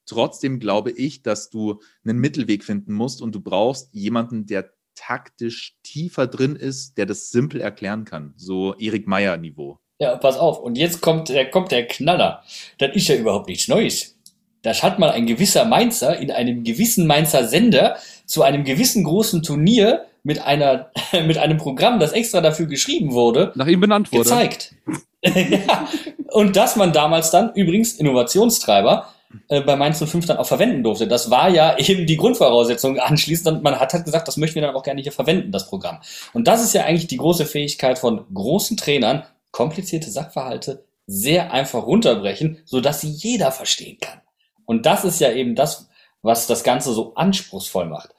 [0.07, 5.75] Trotzdem glaube ich, dass du einen Mittelweg finden musst und du brauchst jemanden, der taktisch
[5.83, 8.33] tiefer drin ist, der das simpel erklären kann.
[8.37, 9.79] So Erik Meyer-Niveau.
[9.99, 10.59] Ja, pass auf.
[10.59, 12.43] Und jetzt kommt der, kommt der Knaller.
[12.77, 14.17] Das ist ja überhaupt nichts Neues.
[14.61, 19.43] Das hat mal ein gewisser Mainzer in einem gewissen Mainzer Sender zu einem gewissen großen
[19.43, 20.91] Turnier mit einer,
[21.27, 24.23] mit einem Programm, das extra dafür geschrieben wurde, nach ihm benannt wurde.
[24.23, 24.73] gezeigt.
[25.23, 25.87] ja.
[26.31, 29.13] Und dass man damals dann, übrigens Innovationstreiber,
[29.47, 31.07] äh, bei Mainz 05 dann auch verwenden durfte.
[31.07, 33.57] Das war ja eben die Grundvoraussetzung anschließend.
[33.57, 35.99] Und man hat halt gesagt, das möchten wir dann auch gerne hier verwenden, das Programm.
[36.33, 41.85] Und das ist ja eigentlich die große Fähigkeit von großen Trainern, komplizierte Sachverhalte sehr einfach
[41.85, 44.21] runterbrechen, so dass sie jeder verstehen kann.
[44.65, 45.89] Und das ist ja eben das,
[46.21, 48.11] was das Ganze so anspruchsvoll macht.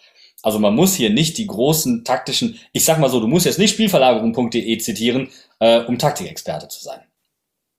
[0.42, 3.58] Also man muss hier nicht die großen taktischen, ich sag mal so, du musst jetzt
[3.58, 7.00] nicht Spielverlagerung.de zitieren, äh, um Taktikexperte zu sein.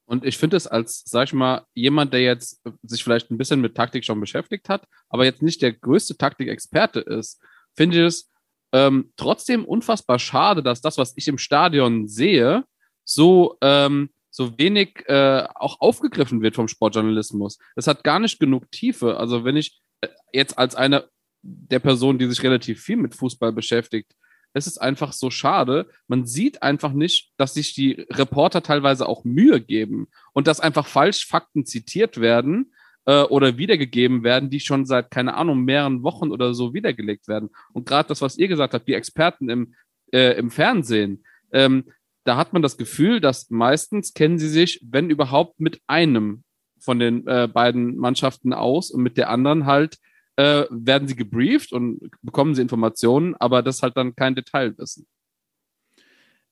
[0.06, 3.62] Und ich finde es als, sag ich mal, jemand, der jetzt sich vielleicht ein bisschen
[3.62, 7.42] mit Taktik schon beschäftigt hat, aber jetzt nicht der größte Taktikexperte ist,
[7.76, 8.32] finde ich es
[8.72, 12.66] ähm, trotzdem unfassbar schade, dass das, was ich im Stadion sehe,
[13.04, 17.58] so, ähm, so wenig äh, auch aufgegriffen wird vom Sportjournalismus.
[17.76, 19.18] Es hat gar nicht genug Tiefe.
[19.18, 21.08] Also wenn ich äh, jetzt als eine
[21.42, 24.12] der Person, die sich relativ viel mit Fußball beschäftigt,
[24.56, 25.88] es ist einfach so schade.
[26.08, 30.88] Man sieht einfach nicht, dass sich die Reporter teilweise auch Mühe geben und dass einfach
[30.88, 32.72] falsch Fakten zitiert werden
[33.06, 37.50] äh, oder wiedergegeben werden, die schon seit, keine Ahnung, mehreren Wochen oder so wiedergelegt werden.
[37.74, 39.76] Und gerade das, was ihr gesagt habt, die Experten im,
[40.14, 41.92] äh, im Fernsehen, ähm,
[42.24, 46.44] da hat man das Gefühl, dass meistens kennen sie sich, wenn überhaupt, mit einem
[46.80, 49.98] von den äh, beiden Mannschaften aus und mit der anderen halt
[50.38, 55.08] äh, werden sie gebrieft und bekommen sie Informationen, aber das halt dann kein Detailwissen.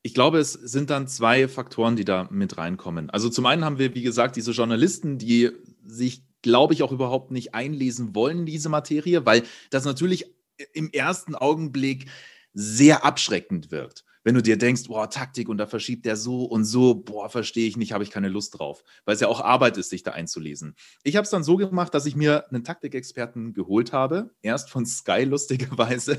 [0.02, 3.10] Ich glaube, es sind dann zwei Faktoren, die da mit reinkommen.
[3.10, 5.52] Also zum einen haben wir, wie gesagt, diese Journalisten, die
[5.86, 10.26] sich, glaube ich, auch überhaupt nicht einlesen wollen in diese Materie, weil das natürlich
[10.74, 12.10] im ersten Augenblick
[12.54, 16.66] sehr abschreckend wirkt wenn du dir denkst, boah, Taktik und da verschiebt der so und
[16.66, 19.78] so, boah, verstehe ich nicht, habe ich keine Lust drauf, weil es ja auch Arbeit
[19.78, 20.76] ist, sich da einzulesen.
[21.04, 24.86] Ich habe es dann so gemacht, dass ich mir einen Taktikexperten geholt habe, erst von
[24.86, 26.18] Sky lustigerweise,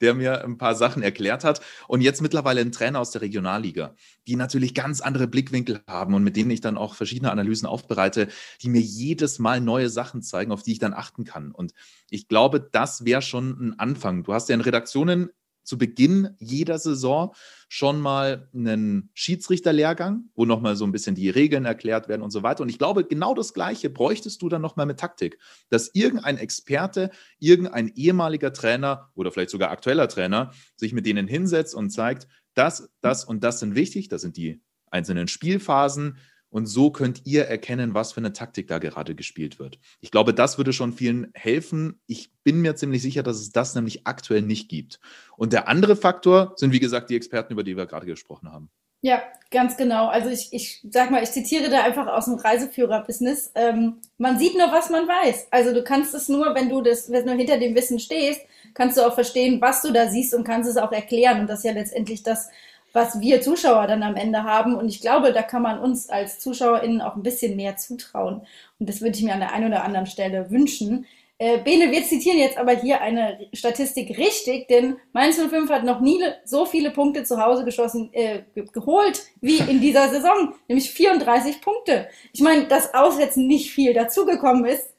[0.00, 3.94] der mir ein paar Sachen erklärt hat und jetzt mittlerweile ein Trainer aus der Regionalliga,
[4.26, 8.28] die natürlich ganz andere Blickwinkel haben und mit denen ich dann auch verschiedene Analysen aufbereite,
[8.60, 11.52] die mir jedes Mal neue Sachen zeigen, auf die ich dann achten kann.
[11.52, 11.72] Und
[12.10, 14.24] ich glaube, das wäre schon ein Anfang.
[14.24, 15.30] Du hast ja in Redaktionen
[15.62, 17.34] zu Beginn jeder Saison
[17.68, 22.42] schon mal einen Schiedsrichterlehrgang, wo nochmal so ein bisschen die Regeln erklärt werden und so
[22.42, 22.62] weiter.
[22.62, 25.38] Und ich glaube, genau das Gleiche bräuchtest du dann nochmal mit Taktik,
[25.70, 31.74] dass irgendein Experte, irgendein ehemaliger Trainer oder vielleicht sogar aktueller Trainer sich mit denen hinsetzt
[31.74, 36.18] und zeigt, das, das und das sind wichtig, das sind die einzelnen Spielphasen
[36.52, 39.78] Und so könnt ihr erkennen, was für eine Taktik da gerade gespielt wird.
[40.00, 41.98] Ich glaube, das würde schon vielen helfen.
[42.06, 45.00] Ich bin mir ziemlich sicher, dass es das nämlich aktuell nicht gibt.
[45.38, 48.68] Und der andere Faktor sind, wie gesagt, die Experten, über die wir gerade gesprochen haben.
[49.00, 50.08] Ja, ganz genau.
[50.08, 53.52] Also ich, ich sag mal, ich zitiere da einfach aus dem Reiseführer-Business.
[53.54, 55.48] Ähm, man sieht nur, was man weiß.
[55.50, 58.42] Also du kannst es nur, wenn du das, wenn du hinter dem Wissen stehst,
[58.74, 61.40] kannst du auch verstehen, was du da siehst und kannst es auch erklären.
[61.40, 62.48] Und das ist ja letztendlich das,
[62.92, 64.74] was wir Zuschauer dann am Ende haben.
[64.74, 68.46] Und ich glaube, da kann man uns als ZuschauerInnen auch ein bisschen mehr zutrauen.
[68.78, 71.06] Und das würde ich mir an der einen oder anderen Stelle wünschen.
[71.38, 76.00] Äh, Bene, wir zitieren jetzt aber hier eine Statistik richtig, denn Mainz 05 hat noch
[76.00, 81.60] nie so viele Punkte zu Hause geschossen, äh, geholt wie in dieser Saison, nämlich 34
[81.60, 82.08] Punkte.
[82.32, 84.94] Ich meine, dass auswärts nicht viel dazugekommen ist,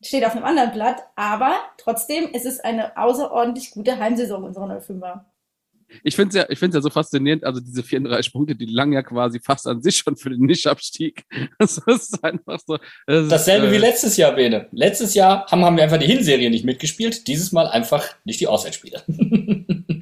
[0.00, 5.20] steht auf einem anderen Blatt, aber trotzdem ist es eine außerordentlich gute Heimsaison unserer 05er
[6.02, 8.92] ich finde es ja, ich find's ja so faszinierend, also diese 34 Punkte, die langen
[8.92, 11.24] ja quasi fast an sich schon für den Nichtabstieg.
[11.58, 12.78] Das ist einfach so.
[13.06, 14.68] Das Dasselbe ist, äh, wie letztes Jahr, Bene.
[14.72, 18.46] Letztes Jahr haben, haben wir einfach die Hinserie nicht mitgespielt, dieses Mal einfach nicht die
[18.46, 19.02] Auswärtsspiele.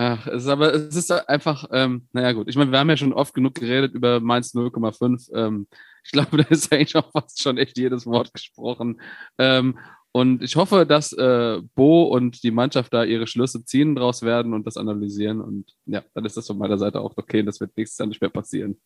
[0.00, 2.96] Ach, es ist aber es ist einfach, ähm, naja gut, ich meine, wir haben ja
[2.96, 5.34] schon oft genug geredet über Mainz 0,5.
[5.34, 5.66] Ähm,
[6.04, 9.00] ich glaube, da ist eigentlich auch fast schon echt jedes Wort gesprochen.
[9.38, 9.76] Ähm,
[10.18, 14.52] und ich hoffe, dass äh, Bo und die Mannschaft da ihre Schlüsse ziehen draus werden
[14.52, 15.40] und das analysieren.
[15.40, 17.44] Und ja, dann ist das von meiner Seite auch okay.
[17.44, 18.80] Das wird nächstes Jahr nicht mehr passieren.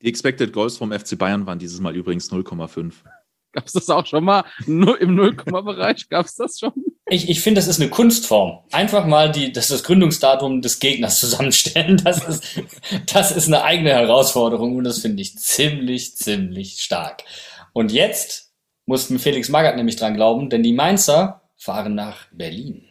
[0.00, 2.94] Die Expected Goals vom FC Bayern waren dieses Mal übrigens 0,5.
[3.52, 6.08] Gab es das auch schon mal im 0,bereich?
[6.08, 6.72] Gab es das schon?
[7.10, 8.60] Ich, ich finde, das ist eine Kunstform.
[8.72, 12.00] Einfach mal die, das, das Gründungsdatum des Gegners zusammenstellen.
[12.02, 12.62] Das ist,
[13.12, 17.24] das ist eine eigene Herausforderung und das finde ich ziemlich, ziemlich stark.
[17.74, 18.47] Und jetzt
[18.88, 22.84] mussten Felix Magath nämlich dran glauben, denn die Mainzer fahren nach Berlin.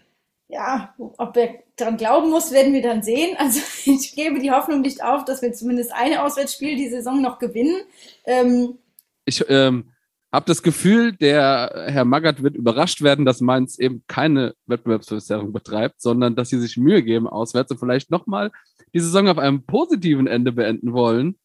[0.48, 3.36] Ja, ob er dran glauben muss, werden wir dann sehen.
[3.38, 7.40] Also ich gebe die Hoffnung nicht auf, dass wir zumindest eine Auswärtsspiel die Saison noch
[7.40, 7.82] gewinnen.
[8.26, 8.78] Ähm,
[9.26, 9.92] ich ähm,
[10.32, 16.02] habe das Gefühl, der Herr Magath wird überrascht werden, dass Mainz eben keine Wettbewerbsverzerrung betreibt,
[16.02, 18.52] sondern dass sie sich Mühe geben auswärts und vielleicht nochmal
[18.94, 21.38] die Saison auf einem positiven Ende beenden wollen.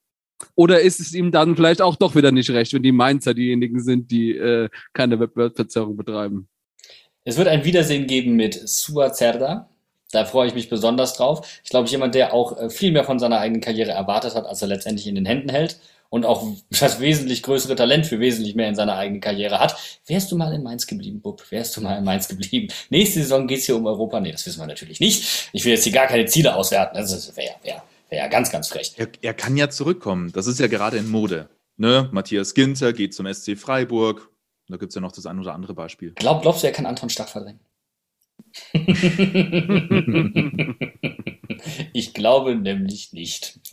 [0.54, 3.80] Oder ist es ihm dann vielleicht auch doch wieder nicht recht, wenn die Mainzer diejenigen
[3.80, 6.48] sind, die äh, keine Wettbewerbsverzerrung betreiben?
[7.24, 9.68] Es wird ein Wiedersehen geben mit Suazerda.
[10.10, 11.60] Da freue ich mich besonders drauf.
[11.64, 14.60] Ich glaube, jemand, der auch äh, viel mehr von seiner eigenen Karriere erwartet hat, als
[14.60, 15.78] er letztendlich in den Händen hält
[16.10, 19.76] und auch das wesentlich größere Talent für wesentlich mehr in seiner eigenen Karriere hat.
[20.06, 21.42] Wärst du mal in Mainz geblieben, Bub?
[21.50, 22.68] Wärst du mal in Mainz geblieben?
[22.90, 24.20] Nächste Saison geht's hier um Europa.
[24.20, 25.48] Nee, das wissen wir natürlich nicht.
[25.52, 26.96] Ich will jetzt hier gar keine Ziele auswerten.
[26.96, 27.82] Das wäre wär, Wäre
[28.16, 28.94] ja ganz, ganz frech.
[28.96, 30.32] Er, er, kann ja zurückkommen.
[30.32, 31.48] Das ist ja gerade in Mode.
[31.76, 32.08] Ne?
[32.12, 34.30] Matthias Ginter geht zum SC Freiburg.
[34.68, 36.12] Da gibt es ja noch das ein oder andere Beispiel.
[36.14, 37.60] Glaub, glaubst du, er kann Anton Stach verdrängen?
[41.92, 43.60] ich glaube nämlich nicht.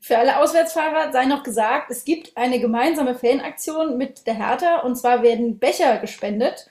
[0.00, 4.96] Für alle Auswärtsfahrer sei noch gesagt, es gibt eine gemeinsame Fanaktion mit der Hertha und
[4.96, 6.66] zwar werden Becher gespendet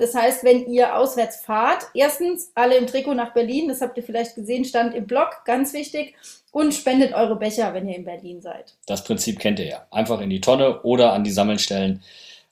[0.00, 4.02] das heißt, wenn ihr auswärts fahrt, erstens alle im Trikot nach Berlin, das habt ihr
[4.02, 6.14] vielleicht gesehen, stand im Blog, ganz wichtig,
[6.50, 8.74] und spendet eure Becher, wenn ihr in Berlin seid.
[8.86, 9.86] Das Prinzip kennt ihr ja.
[9.90, 12.02] Einfach in die Tonne oder an die Sammelstellen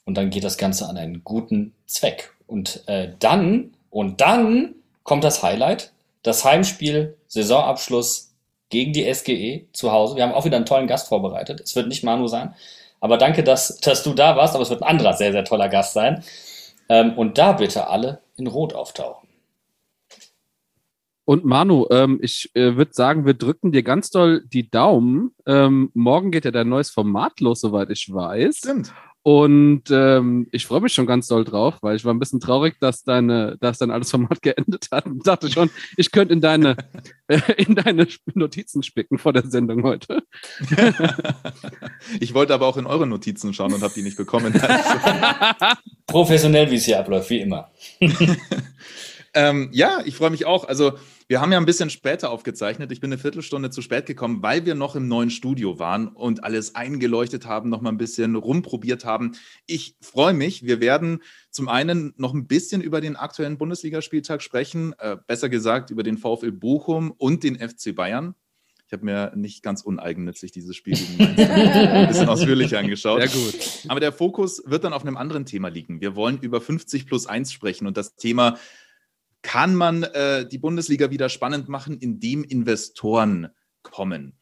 [0.05, 2.33] und dann geht das Ganze an einen guten Zweck.
[2.47, 5.93] Und äh, dann, und dann kommt das Highlight,
[6.23, 8.33] das Heimspiel, Saisonabschluss
[8.71, 10.17] gegen die SGE zu Hause.
[10.17, 11.61] Wir haben auch wieder einen tollen Gast vorbereitet.
[11.61, 12.55] Es wird nicht Manu sein.
[13.01, 15.69] Aber danke, dass, dass du da warst, aber es wird ein anderer sehr, sehr toller
[15.69, 16.25] Gast sein.
[16.89, 19.29] Ähm, und da bitte alle in Rot auftauchen.
[21.25, 25.35] Und Manu, ähm, ich äh, würde sagen, wir drücken dir ganz doll die Daumen.
[25.45, 28.57] Ähm, morgen geht ja dein neues Format los, soweit ich weiß.
[28.57, 28.95] Stimmt.
[29.29, 32.77] Und ähm, ich freue mich schon ganz doll drauf, weil ich war ein bisschen traurig,
[32.81, 35.69] dass deine, dass dein alles Format geendet hat und dachte schon,
[35.99, 36.79] ich könnte in deine,
[37.27, 40.23] äh, in deine Notizen spicken vor der Sendung heute.
[42.21, 44.55] ich wollte aber auch in eure Notizen schauen und habe die nicht bekommen.
[46.07, 47.71] Professionell, wie es hier abläuft, wie immer.
[49.39, 50.67] Ähm, ja, ich freue mich auch.
[50.67, 50.99] Also
[51.29, 52.91] wir haben ja ein bisschen später aufgezeichnet.
[52.91, 56.43] Ich bin eine Viertelstunde zu spät gekommen, weil wir noch im neuen Studio waren und
[56.43, 59.37] alles eingeleuchtet haben, noch mal ein bisschen rumprobiert haben.
[59.67, 60.65] Ich freue mich.
[60.65, 65.91] Wir werden zum einen noch ein bisschen über den aktuellen Bundesligaspieltag sprechen, äh, besser gesagt
[65.91, 68.35] über den VfL Bochum und den FC Bayern.
[68.89, 73.23] Ich habe mir nicht ganz uneigennützig dieses Spiel ein bisschen ausführlicher angeschaut.
[73.23, 73.85] Sehr gut.
[73.87, 76.01] Aber der Fokus wird dann auf einem anderen Thema liegen.
[76.01, 78.59] Wir wollen über 50 plus 1 sprechen und das Thema
[79.43, 83.49] kann man äh, die Bundesliga wieder spannend machen, indem Investoren
[83.83, 84.39] kommen.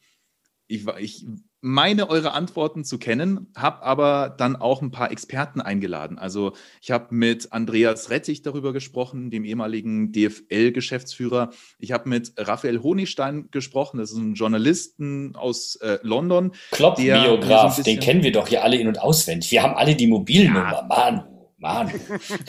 [0.69, 1.25] Ich, ich
[1.61, 6.19] meine eure Antworten zu kennen, habe aber dann auch ein paar Experten eingeladen.
[6.19, 11.51] Also ich habe mit Andreas Rettich darüber gesprochen, dem ehemaligen DFL-Geschäftsführer.
[11.79, 16.53] Ich habe mit Raphael Honigstein gesprochen, das ist ein Journalisten aus äh, London.
[16.71, 19.51] Klopp-Biograf, so den kennen wir doch hier alle in- und auswendig.
[19.51, 20.83] Wir haben alle die Mobilnummer, ja.
[20.83, 21.36] Mann.
[21.59, 21.91] Mann.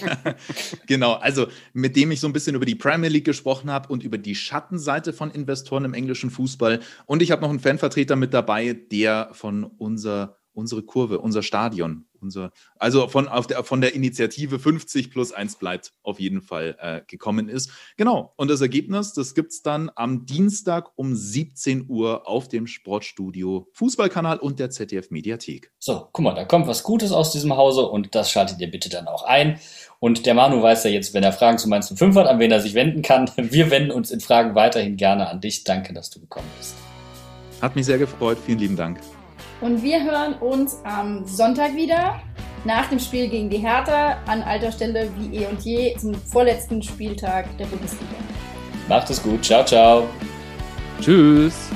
[0.87, 4.03] genau, also mit dem ich so ein bisschen über die Premier League gesprochen habe und
[4.03, 6.81] über die Schattenseite von Investoren im englischen Fußball.
[7.05, 12.07] Und ich habe noch einen Fanvertreter mit dabei, der von unser, unsere Kurve, unser Stadion
[12.21, 16.75] unser, also von, auf der, von der Initiative 50 plus 1 bleibt auf jeden Fall
[16.79, 17.71] äh, gekommen ist.
[17.95, 18.33] Genau.
[18.37, 23.67] Und das Ergebnis, das gibt es dann am Dienstag um 17 Uhr auf dem Sportstudio
[23.73, 25.71] Fußballkanal und der ZDF Mediathek.
[25.79, 28.89] So, guck mal, da kommt was Gutes aus diesem Hause und das schaltet ihr bitte
[28.89, 29.59] dann auch ein.
[29.99, 32.51] Und der Manu weiß ja jetzt, wenn er Fragen zu Mainz 05 hat, an wen
[32.51, 33.31] er sich wenden kann.
[33.37, 35.63] Wir wenden uns in Fragen weiterhin gerne an dich.
[35.63, 36.75] Danke, dass du gekommen bist.
[37.61, 38.37] Hat mich sehr gefreut.
[38.45, 38.99] Vielen lieben Dank.
[39.61, 42.19] Und wir hören uns am Sonntag wieder
[42.63, 46.81] nach dem Spiel gegen die Hertha an alter Stelle wie eh und je zum vorletzten
[46.81, 48.15] Spieltag der Bundesliga.
[48.87, 49.43] Macht es gut.
[49.43, 50.07] Ciao, ciao.
[51.01, 51.69] Tschüss.